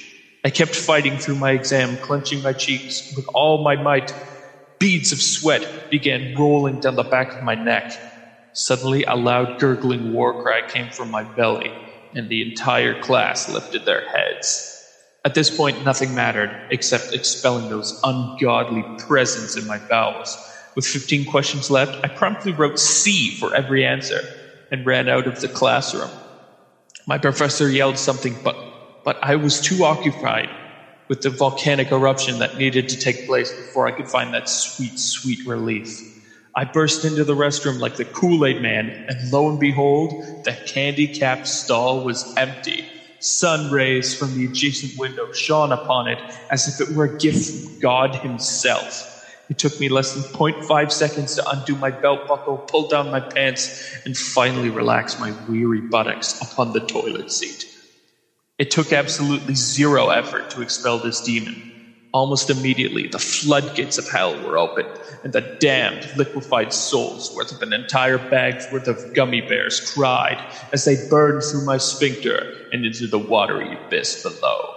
I 0.44 0.50
kept 0.50 0.74
fighting 0.76 1.18
through 1.18 1.36
my 1.36 1.52
exam, 1.52 1.98
clenching 1.98 2.42
my 2.42 2.54
cheeks 2.54 3.04
with 3.16 3.26
all 3.34 3.58
my 3.58 3.76
might. 3.76 4.14
Beads 4.80 5.12
of 5.12 5.22
sweat 5.22 5.66
began 5.90 6.34
rolling 6.38 6.78
down 6.78 6.96
the 6.96 7.04
back 7.04 7.34
of 7.34 7.42
my 7.42 7.56
neck. 7.56 7.86
Suddenly, 8.52 9.04
a 9.08 9.16
loud 9.16 9.58
gurgling 9.58 10.12
war 10.12 10.34
cry 10.34 10.62
came 10.62 10.90
from 10.90 11.10
my 11.10 11.24
belly, 11.24 11.76
and 12.14 12.28
the 12.28 12.42
entire 12.42 13.00
class 13.00 13.48
lifted 13.48 13.84
their 13.84 14.08
heads. 14.10 14.68
At 15.24 15.34
this 15.34 15.56
point, 15.56 15.84
nothing 15.84 16.14
mattered 16.14 16.50
except 16.70 17.14
expelling 17.14 17.68
those 17.68 18.00
ungodly 18.02 18.84
presents 18.98 19.56
in 19.56 19.66
my 19.66 19.78
bowels. 19.88 20.36
With 20.74 20.86
15 20.86 21.30
questions 21.30 21.70
left, 21.70 21.96
I 22.04 22.08
promptly 22.08 22.52
wrote 22.52 22.78
C 22.78 23.30
for 23.38 23.54
every 23.54 23.84
answer 23.84 24.20
and 24.70 24.84
ran 24.86 25.08
out 25.08 25.26
of 25.26 25.40
the 25.40 25.48
classroom. 25.48 26.10
My 27.06 27.18
professor 27.18 27.68
yelled 27.68 27.98
something, 27.98 28.36
but, 28.42 28.56
but 29.04 29.18
I 29.22 29.36
was 29.36 29.60
too 29.60 29.84
occupied 29.84 30.48
with 31.08 31.20
the 31.20 31.30
volcanic 31.30 31.92
eruption 31.92 32.38
that 32.38 32.56
needed 32.56 32.88
to 32.88 32.96
take 32.96 33.26
place 33.26 33.52
before 33.52 33.86
I 33.86 33.92
could 33.92 34.08
find 34.08 34.32
that 34.34 34.48
sweet, 34.48 34.98
sweet 34.98 35.46
relief. 35.46 36.11
I 36.56 36.64
burst 36.66 37.04
into 37.04 37.24
the 37.24 37.36
restroom 37.36 37.78
like 37.80 37.96
the 37.96 38.06
Kool 38.06 38.46
Aid 38.46 38.60
man, 38.60 38.90
and 39.08 39.18
lo 39.32 39.48
and 39.48 39.58
behold, 39.58 40.14
the 40.44 40.56
candy 40.66 41.08
capped 41.08 41.46
stall 41.46 42.02
was 42.02 42.26
empty. 42.36 42.88
Sun 43.20 43.70
rays 43.70 44.14
from 44.14 44.34
the 44.34 44.44
adjacent 44.44 44.94
window 44.96 45.28
shone 45.32 45.72
upon 45.72 46.08
it 46.08 46.22
as 46.50 46.68
if 46.68 46.80
it 46.80 46.90
were 46.90 47.04
a 47.06 47.10
gift 47.10 47.50
from 47.50 47.64
God 47.82 48.16
Himself. 48.16 49.06
It 49.48 49.58
took 49.58 49.78
me 49.80 49.88
less 49.90 50.12
than 50.12 50.24
0.5 50.36 50.92
seconds 50.92 51.34
to 51.36 51.44
undo 51.50 51.76
my 51.76 51.92
belt 51.92 52.22
buckle, 52.28 52.62
pull 52.68 52.84
down 52.84 53.10
my 53.10 53.22
pants, 53.34 53.70
and 54.04 54.16
finally 54.16 54.70
relax 54.70 55.18
my 55.18 55.32
weary 55.46 55.82
buttocks 55.90 56.34
upon 56.42 56.72
the 56.72 56.82
toilet 56.82 57.30
seat. 57.30 57.66
It 58.58 58.70
took 58.70 58.92
absolutely 58.92 59.54
zero 59.54 60.10
effort 60.10 60.48
to 60.50 60.62
expel 60.62 61.00
this 61.00 61.20
demon. 61.20 61.62
Almost 62.12 62.50
immediately, 62.50 63.06
the 63.10 63.18
floodgates 63.18 63.96
of 63.98 64.06
hell 64.08 64.38
were 64.44 64.58
opened, 64.58 64.88
and 65.24 65.32
the 65.32 65.46
damned, 65.60 66.04
liquefied 66.14 66.72
souls 66.72 67.32
worth 67.34 67.52
of 67.52 67.62
an 67.62 67.72
entire 67.72 68.18
bag's 68.18 68.70
worth 68.70 68.86
of 68.86 69.14
gummy 69.14 69.40
bears 69.40 69.80
cried 69.80 70.36
as 70.74 70.84
they 70.84 70.96
burned 71.08 71.42
through 71.42 71.64
my 71.64 71.78
sphincter 71.78 72.44
and 72.70 72.84
into 72.84 73.08
the 73.08 73.18
watery 73.18 73.78
abyss 73.86 74.22
below. 74.22 74.74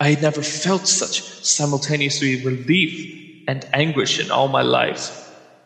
I 0.00 0.10
had 0.10 0.20
never 0.20 0.42
felt 0.42 0.86
such 0.86 1.22
simultaneously 1.42 2.36
relief 2.36 3.06
and 3.46 3.64
anguish 3.72 4.18
in 4.18 4.30
all 4.30 4.48
my 4.48 4.62
life. 4.62 5.12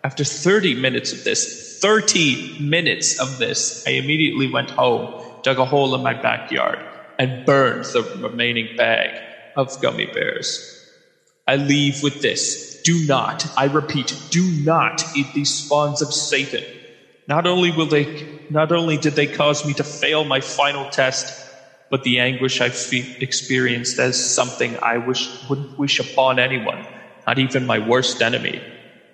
After 0.05 0.25
30 0.25 0.75
minutes 0.75 1.13
of 1.13 1.23
this, 1.25 1.81
30 1.81 2.37
minutes 2.61 3.19
of 3.19 3.39
this, 3.39 3.83
I 3.87 3.93
immediately 3.93 4.47
went 4.47 4.71
home, 4.73 5.09
dug 5.43 5.59
a 5.59 5.65
hole 5.65 5.95
in 5.95 6.03
my 6.03 6.15
backyard, 6.15 6.79
and 7.19 7.45
burned 7.47 7.85
the 7.93 8.05
remaining 8.21 8.69
bag 8.77 9.11
of 9.57 9.79
gummy 9.81 10.07
bears. 10.07 10.82
I 11.47 11.57
leave 11.57 12.03
with 12.03 12.21
this. 12.23 12.83
Do 12.85 13.05
not, 13.07 13.47
I 13.57 13.67
repeat, 13.67 14.13
do 14.31 14.51
not 14.65 15.05
eat 15.17 15.27
these 15.35 15.51
spawns 15.51 16.03
of 16.03 16.13
Satan. 16.13 16.65
Not 17.29 17.47
only 17.47 17.71
will 17.73 17.87
they 17.87 18.07
not 18.51 18.73
only 18.73 18.99
did 18.99 19.15
they 19.15 19.27
cause 19.27 19.65
me 19.65 19.75
to 19.75 19.85
fail 19.85 20.25
my 20.25 20.41
final 20.41 20.87
test, 20.87 21.33
but 21.91 22.03
the 22.05 22.19
anguish 22.21 22.61
I 22.61 22.71
fe- 22.71 23.07
experienced 23.21 23.99
as 23.99 24.19
something 24.19 24.77
I 24.83 24.99
wish 24.99 25.31
wouldn't 25.49 25.71
wish 25.79 26.01
upon 26.01 26.39
anyone, 26.39 26.87
not 27.27 27.39
even 27.39 27.67
my 27.67 27.79
worst 27.79 28.23
enemy. 28.23 28.63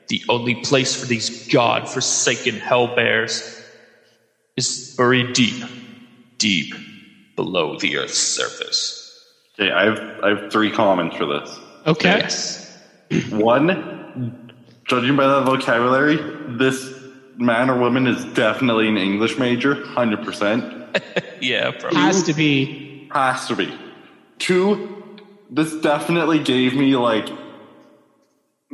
The 0.08 0.22
only 0.28 0.54
place 0.56 0.94
for 0.94 1.06
these 1.06 1.30
god-forsaken 1.52 2.58
hell 2.58 2.88
bears 2.88 3.44
is 4.56 4.94
buried 4.96 5.34
deep, 5.34 5.62
deep 6.38 6.74
below 7.36 7.76
the 7.76 7.96
earth's 7.98 8.18
surface. 8.18 8.98
Okay, 9.60 9.70
I 9.72 9.84
have 9.84 10.00
I 10.22 10.28
have 10.30 10.50
three 10.52 10.70
comments 10.70 11.16
for 11.16 11.26
this. 11.26 11.60
Okay. 11.88 12.18
Yes. 12.18 12.78
One, 13.30 14.52
judging 14.84 15.16
by 15.16 15.26
that 15.26 15.44
vocabulary, 15.46 16.16
this 16.58 16.94
man 17.38 17.70
or 17.70 17.78
woman 17.78 18.06
is 18.06 18.24
definitely 18.34 18.88
an 18.88 18.98
English 18.98 19.38
major, 19.38 19.84
hundred 19.86 20.22
percent. 20.24 20.74
Yeah, 21.40 21.70
probably. 21.70 22.00
Has 22.00 22.24
to 22.24 22.34
be. 22.34 23.08
Has 23.12 23.46
to 23.46 23.54
be. 23.54 23.72
Two, 24.40 25.18
this 25.48 25.72
definitely 25.76 26.40
gave 26.40 26.74
me 26.74 26.96
like 26.96 27.28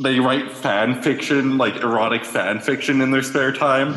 they 0.01 0.19
write 0.19 0.51
fan 0.51 1.03
fiction, 1.03 1.59
like 1.59 1.77
erotic 1.77 2.25
fan 2.25 2.61
fiction 2.61 3.03
in 3.03 3.11
their 3.11 3.23
spare 3.23 3.53
time. 3.53 3.93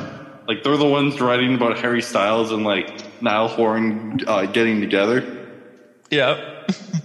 Like 0.50 0.64
they're 0.64 0.76
the 0.76 0.86
ones 0.86 1.22
writing 1.22 1.56
about 1.56 1.80
Harry 1.80 2.02
Styles 2.02 2.52
and 2.52 2.66
like 2.66 3.22
Niall 3.22 3.48
Horan 3.48 4.20
uh, 4.28 4.48
getting 4.48 4.82
together. 4.82 5.48
Yeah. 6.10 6.66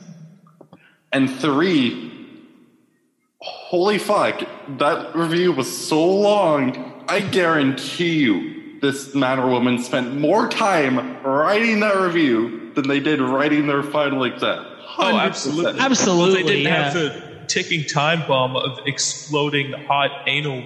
And 1.13 1.31
three, 1.31 2.11
holy 3.41 3.99
fuck, 3.99 4.43
that 4.79 5.15
review 5.15 5.53
was 5.53 5.71
so 5.87 6.05
long. 6.05 7.05
I 7.09 7.21
guarantee 7.21 8.21
you, 8.21 8.81
this 8.81 9.15
man 9.15 9.39
or 9.39 9.49
woman 9.49 9.79
spent 9.83 10.17
more 10.19 10.49
time 10.49 11.23
writing 11.23 11.81
that 11.81 11.97
review 11.97 12.73
than 12.75 12.89
they 12.89 13.01
did 13.01 13.21
writing 13.21 13.67
their 13.67 13.83
final 13.83 14.25
exam. 14.25 14.65
Oh, 14.99 15.05
100%. 15.05 15.21
absolutely. 15.21 15.81
Absolutely, 15.81 16.43
Well, 16.43 16.47
they 16.53 16.63
didn't 16.63 16.73
yeah. 16.73 16.85
have 16.85 16.95
the 16.95 17.45
ticking 17.49 17.85
time 17.85 18.27
bomb 18.27 18.57
of 18.57 18.81
exploding 18.87 19.73
hot 19.73 20.11
anal 20.27 20.65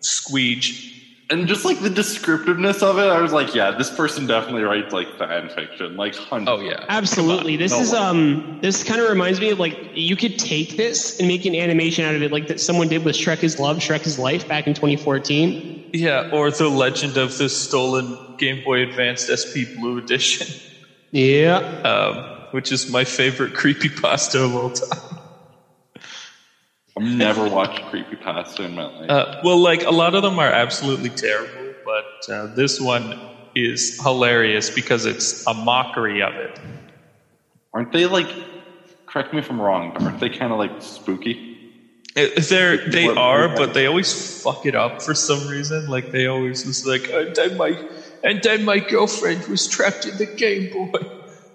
squeege. 0.00 0.92
And 1.30 1.48
just 1.48 1.64
like 1.64 1.78
the 1.80 1.88
descriptiveness 1.88 2.82
of 2.82 2.98
it, 2.98 3.02
I 3.08 3.20
was 3.20 3.32
like, 3.32 3.54
yeah, 3.54 3.70
this 3.70 3.90
person 3.90 4.26
definitely 4.26 4.62
writes 4.62 4.92
like 4.92 5.08
fan 5.18 5.48
fiction, 5.48 5.96
like 5.96 6.14
hundred. 6.14 6.50
Oh 6.50 6.58
yeah. 6.60 6.74
Absolutely. 6.88 7.56
This 7.64 7.72
No 7.72 7.80
is 7.80 7.92
way. 7.92 7.98
um 7.98 8.42
this 8.60 8.82
kind 8.82 9.00
of 9.00 9.08
reminds 9.08 9.40
me 9.40 9.50
of 9.50 9.58
like 9.58 9.78
you 9.92 10.16
could 10.16 10.36
take 10.36 10.76
this 10.76 11.14
and 11.18 11.26
make 11.28 11.44
an 11.44 11.54
animation 11.54 12.04
out 12.04 12.14
of 12.14 12.22
it 12.22 12.30
like 12.30 12.46
that 12.48 12.60
someone 12.60 12.88
did 12.88 13.04
with 13.04 13.16
Shrek 13.16 13.42
is 13.42 13.58
Love, 13.58 13.78
Shrek 13.78 14.06
is 14.06 14.18
Life 14.18 14.46
back 14.46 14.66
in 14.66 14.74
2014. 14.74 15.54
Yeah, 15.92 16.22
or 16.30 16.50
the 16.50 16.68
legend 16.70 17.16
of 17.16 17.36
the 17.36 17.48
stolen 17.48 18.18
Game 18.38 18.60
Boy 18.64 18.80
Advanced 18.80 19.30
SP 19.32 19.64
Blue 19.74 19.96
Edition, 19.96 20.48
Yeah. 21.12 21.60
um, 21.84 22.26
which 22.50 22.72
is 22.72 22.88
my 22.88 23.04
favorite 23.04 23.52
creepypasta 23.54 24.44
of 24.44 24.54
all 24.54 24.70
time. 24.70 25.18
I've 26.96 27.04
never 27.04 27.48
watched 27.48 27.82
creepypasta 27.92 28.64
in 28.64 28.74
my 28.74 28.84
life. 28.84 29.10
Uh, 29.10 29.26
well, 29.42 29.58
like 29.60 29.82
a 29.84 29.90
lot 29.90 30.14
of 30.14 30.22
them 30.22 30.38
are 30.38 30.50
absolutely 30.50 31.10
terrible, 31.10 31.76
but 31.84 32.32
uh, 32.32 32.46
this 32.54 32.78
one 32.78 33.14
is 33.54 33.92
hilarious 34.02 34.70
because 34.70 35.04
it's 35.04 35.34
a 35.46 35.54
mockery 35.54 36.22
of 36.22 36.36
it. 36.36 36.58
Aren't 37.72 37.90
they 37.92 38.06
like? 38.06 38.32
Correct 39.06 39.32
me 39.32 39.40
if 39.40 39.50
I'm 39.50 39.60
wrong. 39.60 39.90
but 39.92 40.02
Aren't 40.02 40.20
they 40.20 40.30
kind 40.30 40.52
of 40.52 40.58
like 40.58 40.72
spooky? 40.78 41.40
It- 42.16 42.32
They're, 42.48 42.78
they 42.86 43.06
What- 43.06 43.18
are, 43.18 43.48
what- 43.48 43.56
but 43.56 43.72
they 43.74 43.86
always 43.86 44.12
fuck 44.12 44.64
it 44.64 44.76
up 44.76 45.02
for 45.02 45.14
some 45.14 45.46
reason. 45.46 45.86
Like 45.86 46.10
they 46.10 46.26
always 46.26 46.64
was 46.64 46.84
like, 46.84 47.08
and 47.12 47.34
then 47.34 47.56
my, 47.56 47.74
and 48.22 48.40
then 48.42 48.62
my 48.64 48.78
girlfriend 48.78 49.44
was 49.48 49.66
trapped 49.66 50.04
in 50.06 50.16
the 50.16 50.26
Game 50.26 50.68
Boy. 50.70 50.88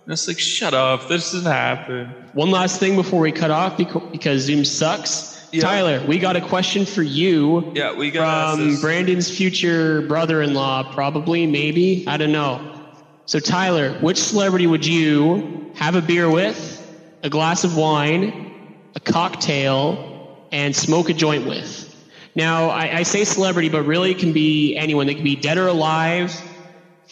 And 0.09 0.13
it's 0.13 0.27
like, 0.27 0.39
shut 0.39 0.73
up, 0.73 1.07
this 1.07 1.33
doesn't 1.33 1.51
happen. 1.51 2.07
One 2.33 2.49
last 2.49 2.79
thing 2.79 2.95
before 2.95 3.19
we 3.19 3.31
cut 3.31 3.51
off 3.51 3.77
because 3.77 4.41
Zoom 4.41 4.65
sucks. 4.65 5.47
Yeah. 5.51 5.61
Tyler, 5.61 6.03
we 6.07 6.17
got 6.17 6.35
a 6.35 6.41
question 6.41 6.83
for 6.83 7.03
you 7.03 7.71
Yeah, 7.75 7.95
we 7.95 8.09
got 8.09 8.57
from 8.57 8.81
Brandon's 8.81 9.29
future 9.29 10.01
brother-in-law, 10.01 10.93
probably, 10.93 11.45
maybe, 11.45 12.05
I 12.07 12.17
don't 12.17 12.31
know. 12.31 12.89
So 13.27 13.39
Tyler, 13.39 13.93
which 13.99 14.17
celebrity 14.17 14.65
would 14.65 14.83
you 14.83 15.71
have 15.75 15.93
a 15.93 16.01
beer 16.01 16.27
with, 16.27 16.75
a 17.21 17.29
glass 17.29 17.63
of 17.63 17.77
wine, 17.77 18.79
a 18.95 18.99
cocktail, 18.99 20.43
and 20.51 20.75
smoke 20.75 21.09
a 21.09 21.13
joint 21.13 21.45
with? 21.45 21.85
Now, 22.33 22.69
I, 22.69 22.97
I 22.97 23.03
say 23.03 23.25
celebrity, 23.25 23.69
but 23.69 23.83
really 23.83 24.09
it 24.09 24.17
can 24.17 24.33
be 24.33 24.75
anyone. 24.75 25.05
They 25.05 25.13
can 25.13 25.23
be 25.23 25.35
dead 25.35 25.59
or 25.59 25.67
alive, 25.67 26.35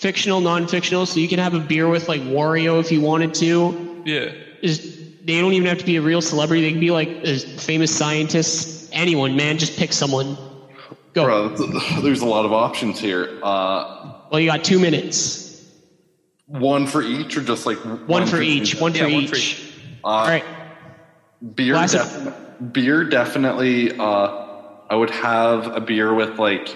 fictional, 0.02 0.40
non-fictional. 0.42 1.06
So 1.06 1.20
you 1.20 1.28
can 1.28 1.40
have 1.40 1.54
a 1.56 1.60
beer 1.60 1.88
with 1.90 2.08
like 2.08 2.22
Wario 2.22 2.80
if 2.80 2.92
you 2.92 3.02
wanted 3.02 3.34
to 3.36 4.02
Yeah. 4.06 4.32
is 4.62 4.96
they 5.26 5.42
don't 5.42 5.54
even 5.54 5.68
have 5.68 5.80
to 5.80 5.86
be 5.86 5.98
a 5.98 6.02
real 6.02 6.22
celebrity. 6.22 6.62
They 6.62 6.72
can 6.72 6.80
be 6.80 6.92
like 6.92 7.10
a 7.10 7.38
famous 7.40 7.96
scientist. 7.96 8.90
Anyone, 8.94 9.36
man, 9.36 9.58
just 9.58 9.78
pick 9.78 9.92
someone. 9.92 10.38
Go. 11.14 11.26
Bro, 11.26 11.56
th- 11.58 12.02
there's 12.04 12.22
a 12.22 12.26
lot 12.26 12.46
of 12.46 12.54
options 12.54 13.00
here. 13.00 13.40
Uh, 13.44 14.14
Well, 14.32 14.40
you 14.40 14.50
got 14.50 14.64
two 14.64 14.80
minutes. 14.80 15.46
one 16.46 16.86
for 16.88 17.02
each, 17.02 17.36
or 17.36 17.42
just 17.42 17.66
like 17.66 17.78
One, 18.08 18.26
for 18.26 18.42
each. 18.42 18.80
One 18.80 18.94
for 18.94 19.00
Yeah, 19.00 19.08
each. 19.08 19.14
one 19.16 19.28
for 19.28 19.36
each. 19.36 19.62
Uh, 20.04 20.08
All 20.08 20.28
right. 20.28 20.46
Beer, 21.56 21.74
Glass 21.74 21.94
of- 21.96 22.24
defi- 22.24 22.36
beer 22.72 23.04
definitely. 23.04 23.92
Uh, 23.98 24.30
I 24.90 24.96
would 24.96 25.10
have 25.10 25.76
a 25.76 25.82
beer 25.82 26.14
with 26.14 26.40
like 26.40 26.74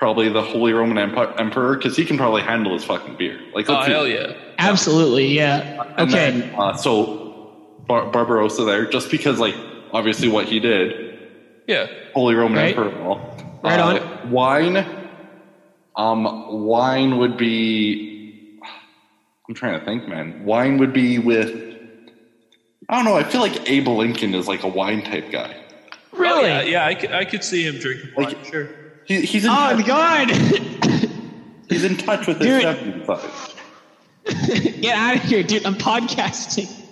probably 0.00 0.30
the 0.30 0.40
Holy 0.42 0.72
Roman 0.72 0.96
Empi- 0.96 1.38
Emperor 1.38 1.76
because 1.76 1.94
he 1.94 2.06
can 2.06 2.16
probably 2.16 2.40
handle 2.40 2.72
his 2.72 2.82
fucking 2.84 3.16
beer. 3.16 3.38
Like, 3.54 3.68
Oh, 3.68 3.74
let's 3.74 3.86
see. 3.86 3.92
hell 3.92 4.08
yeah. 4.08 4.32
Absolutely. 4.58 5.26
Yeah. 5.28 5.84
And 5.98 6.08
Okay. 6.12 6.30
then, 6.40 6.54
uh, 6.58 6.72
so 6.72 7.76
Bar- 7.86 8.06
Barbarossa 8.06 8.64
there, 8.64 8.86
just 8.86 9.10
because 9.10 9.38
like 9.38 9.54
obviously 9.92 10.28
what 10.28 10.46
he 10.46 10.58
did, 10.58 11.18
Yeah. 11.68 11.86
Holy 12.14 12.34
Roman 12.34 12.58
Right. 12.58 12.68
Emperor. 12.76 12.88
and 12.88 13.06
all. 13.06 13.60
Right 13.62 13.78
Uh, 13.78 13.84
on. 14.24 14.30
Wine. 14.30 14.86
Um, 15.96 16.64
wine 16.66 17.18
would 17.18 17.36
be. 17.36 18.58
I'm 19.48 19.54
trying 19.54 19.78
to 19.78 19.84
think, 19.84 20.08
man. 20.08 20.44
Wine 20.46 20.78
would 20.78 20.94
be 20.94 21.18
with. 21.18 21.54
I 22.88 22.96
don't 22.96 23.04
know. 23.04 23.16
I 23.16 23.22
feel 23.24 23.42
like 23.42 23.68
Abe 23.70 23.88
Lincoln 23.88 24.34
is 24.34 24.48
like 24.48 24.62
a 24.62 24.68
wine 24.68 25.02
type 25.02 25.30
guy. 25.30 25.54
really? 26.12 26.44
Oh, 26.44 26.46
yeah, 26.46 26.62
yeah, 26.62 26.86
I 26.86 26.94
could, 26.94 27.12
I 27.12 27.24
could 27.24 27.44
see 27.44 27.66
him 27.66 27.78
drinking 27.78 28.10
wine, 28.16 28.26
Like- 28.28 28.44
sure. 28.46 28.68
He, 29.10 29.22
he's 29.22 29.44
in 29.44 29.50
Oh 29.50 29.54
touch, 29.76 29.86
God! 29.86 30.30
he's 31.68 31.82
in 31.82 31.96
touch 31.96 32.28
with 32.28 32.38
his 32.40 32.46
Dude. 32.46 32.62
70s 32.62 33.06
side. 34.66 34.80
Get 34.80 34.94
out 34.94 35.16
of 35.16 35.22
here, 35.22 35.42
dude! 35.42 35.66
I'm 35.66 35.74
podcasting. 35.74 36.70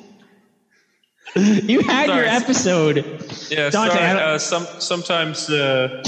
You 1.37 1.81
had 1.83 2.09
your 2.09 2.25
episode. 2.25 2.97
Yeah, 3.51 3.71
Dante, 3.71 3.95
sorry. 3.95 4.21
Uh, 4.21 4.39
some 4.39 4.67
sometimes 4.81 5.49
uh, 5.49 6.03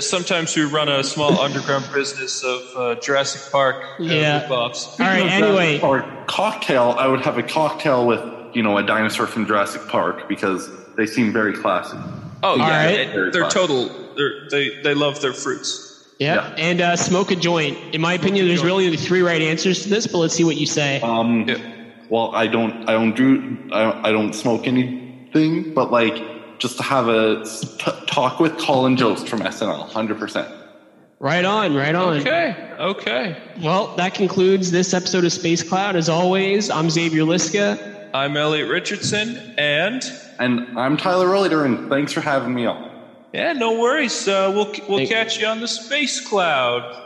sometimes 0.00 0.56
we 0.56 0.64
run 0.64 0.88
a 0.88 1.04
small 1.04 1.38
underground 1.38 1.84
business 1.94 2.42
of 2.42 2.60
uh, 2.74 2.94
Jurassic 3.00 3.52
Park 3.52 3.76
uh, 4.00 4.02
Yeah. 4.02 4.48
All 4.50 4.72
right. 4.98 5.20
Anyway, 5.30 5.78
Or 5.80 6.02
cocktail, 6.26 6.96
I 6.98 7.06
would 7.06 7.20
have 7.20 7.38
a 7.38 7.42
cocktail 7.44 8.06
with, 8.06 8.20
you 8.56 8.62
know, 8.64 8.78
a 8.78 8.82
dinosaur 8.82 9.28
from 9.28 9.46
Jurassic 9.46 9.86
Park 9.88 10.26
because 10.28 10.68
they 10.96 11.06
seem 11.06 11.32
very 11.32 11.52
classy. 11.52 11.98
Oh 12.42 12.56
yeah, 12.56 12.84
right. 12.86 13.12
they- 13.14 13.30
they're 13.30 13.48
total. 13.50 14.07
They're, 14.18 14.48
they 14.50 14.82
they 14.82 14.94
love 14.94 15.20
their 15.22 15.32
fruits. 15.32 15.70
yeah, 16.18 16.34
Yeah. 16.34 16.54
and 16.58 16.80
uh, 16.80 16.96
smoke 16.96 17.30
a 17.30 17.36
joint. 17.36 17.78
In 17.94 18.00
my 18.02 18.12
opinion, 18.14 18.46
there's 18.48 18.62
really 18.64 18.84
only 18.86 18.96
three 18.98 19.22
right 19.22 19.40
answers 19.40 19.84
to 19.84 19.88
this, 19.88 20.06
but 20.06 20.18
let's 20.18 20.34
see 20.34 20.44
what 20.44 20.56
you 20.56 20.66
say. 20.66 21.00
Um, 21.00 21.48
Yeah. 21.48 21.58
well, 22.10 22.34
I 22.34 22.46
don't, 22.48 22.88
I 22.90 22.92
don't 22.92 23.14
do, 23.14 23.56
I, 23.72 24.08
I 24.08 24.12
don't 24.12 24.34
smoke 24.34 24.66
anything, 24.66 25.72
but 25.74 25.90
like 25.92 26.16
just 26.58 26.76
to 26.78 26.82
have 26.82 27.08
a 27.08 27.40
s- 27.42 27.60
t- 27.78 27.92
talk 28.06 28.40
with 28.40 28.58
Colin 28.58 28.96
Jost 28.96 29.28
from 29.28 29.40
SNL, 29.40 29.88
hundred 29.92 30.18
percent. 30.18 30.48
Right 31.20 31.44
on, 31.44 31.74
right 31.74 31.94
on. 31.94 32.18
Okay, 32.18 32.74
okay. 32.78 33.36
Well, 33.62 33.94
that 33.96 34.14
concludes 34.14 34.70
this 34.70 34.94
episode 34.94 35.24
of 35.24 35.32
Space 35.32 35.62
Cloud. 35.62 35.94
As 35.96 36.08
always, 36.08 36.70
I'm 36.70 36.90
Xavier 36.90 37.22
Liska. 37.22 38.10
I'm 38.14 38.36
Elliott 38.36 38.68
Richardson, 38.70 39.36
and 39.58 40.02
And 40.40 40.78
I'm 40.78 40.96
Tyler 40.96 41.26
Rohleder, 41.26 41.64
and 41.64 41.88
thanks 41.90 42.12
for 42.12 42.20
having 42.20 42.54
me 42.54 42.66
on. 42.66 42.87
Yeah, 43.32 43.52
no 43.52 43.78
worries. 43.80 44.26
Uh, 44.28 44.50
we'll 44.54 44.72
we'll 44.88 44.98
Thank- 44.98 45.10
catch 45.10 45.38
you 45.40 45.46
on 45.46 45.60
the 45.60 45.68
space 45.68 46.20
cloud. 46.26 47.04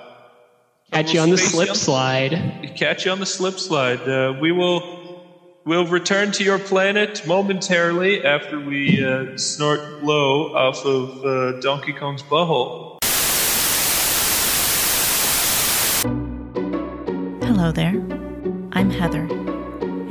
Catch 0.92 1.14
you 1.14 1.20
on 1.20 1.30
the 1.30 1.38
Space 1.38 1.52
slip 1.52 1.66
Young- 1.68 1.76
slide. 1.76 2.72
Catch 2.76 3.06
you 3.06 3.12
on 3.12 3.18
the 3.20 3.24
slip 3.26 3.58
slide. 3.58 4.00
Uh, 4.06 4.34
we 4.40 4.52
will 4.52 4.82
we'll 5.64 5.86
return 5.86 6.32
to 6.32 6.44
your 6.44 6.58
planet 6.58 7.26
momentarily 7.26 8.22
after 8.24 8.60
we 8.60 9.02
uh, 9.04 9.36
snort 9.38 9.80
blow 10.02 10.54
off 10.54 10.84
of 10.84 11.24
uh, 11.24 11.60
Donkey 11.60 11.94
Kong's 11.94 12.22
butthole. 12.22 12.98
Hello 17.44 17.70
there. 17.72 17.94
I'm 18.72 18.90
Heather, 18.90 19.22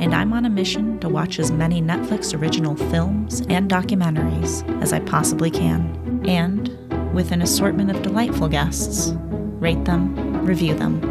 and 0.00 0.14
I'm 0.14 0.32
on 0.32 0.44
a 0.46 0.50
mission 0.50 0.98
to 1.00 1.08
watch 1.08 1.38
as 1.38 1.52
many 1.52 1.80
Netflix 1.82 2.36
original 2.38 2.74
films 2.74 3.40
and 3.48 3.70
documentaries 3.70 4.64
as 4.82 4.92
I 4.92 5.00
possibly 5.00 5.50
can, 5.50 5.82
and 6.26 6.68
with 7.14 7.32
an 7.32 7.42
assortment 7.42 7.90
of 7.90 8.02
delightful 8.02 8.48
guests, 8.48 9.12
rate 9.60 9.84
them, 9.84 10.44
review 10.46 10.74
them, 10.74 11.02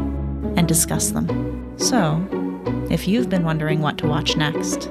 and 0.58 0.68
discuss 0.68 1.12
them. 1.12 1.74
So, 1.78 2.28
if 2.90 3.08
you've 3.08 3.30
been 3.30 3.44
wondering 3.44 3.82
what 3.82 3.98
to 4.00 4.08
watch 4.08 4.36
next, 4.36 4.90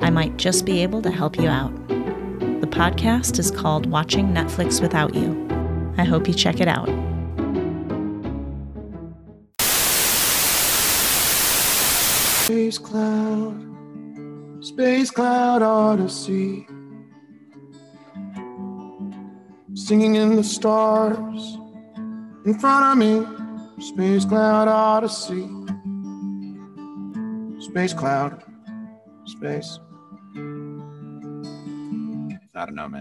I 0.00 0.10
might 0.10 0.36
just 0.36 0.64
be 0.64 0.82
able 0.82 1.02
to 1.02 1.10
help 1.10 1.36
you 1.38 1.48
out. 1.48 1.72
The 1.88 2.68
podcast 2.68 3.38
is 3.38 3.50
called 3.50 3.86
Watching 3.86 4.28
Netflix 4.28 4.80
Without 4.80 5.14
You. 5.14 5.48
I 5.98 6.04
hope 6.04 6.26
you 6.26 6.34
check 6.34 6.60
it 6.60 6.68
out. 6.68 6.88
Space 12.44 12.78
Cloud, 12.78 14.64
Space 14.64 15.10
Cloud 15.10 15.62
Odyssey. 15.62 16.66
Singing 19.74 20.16
in 20.16 20.36
the 20.36 20.44
stars 20.44 21.56
in 22.44 22.58
front 22.58 22.84
of 22.92 22.98
me. 22.98 23.26
Space 23.82 24.24
Cloud 24.26 24.68
Odyssey. 24.68 25.48
Space 27.58 27.94
Cloud. 27.94 28.42
Space. 29.24 29.80
I 32.54 32.66
don't 32.66 32.74
know, 32.74 32.88
man. 32.88 33.00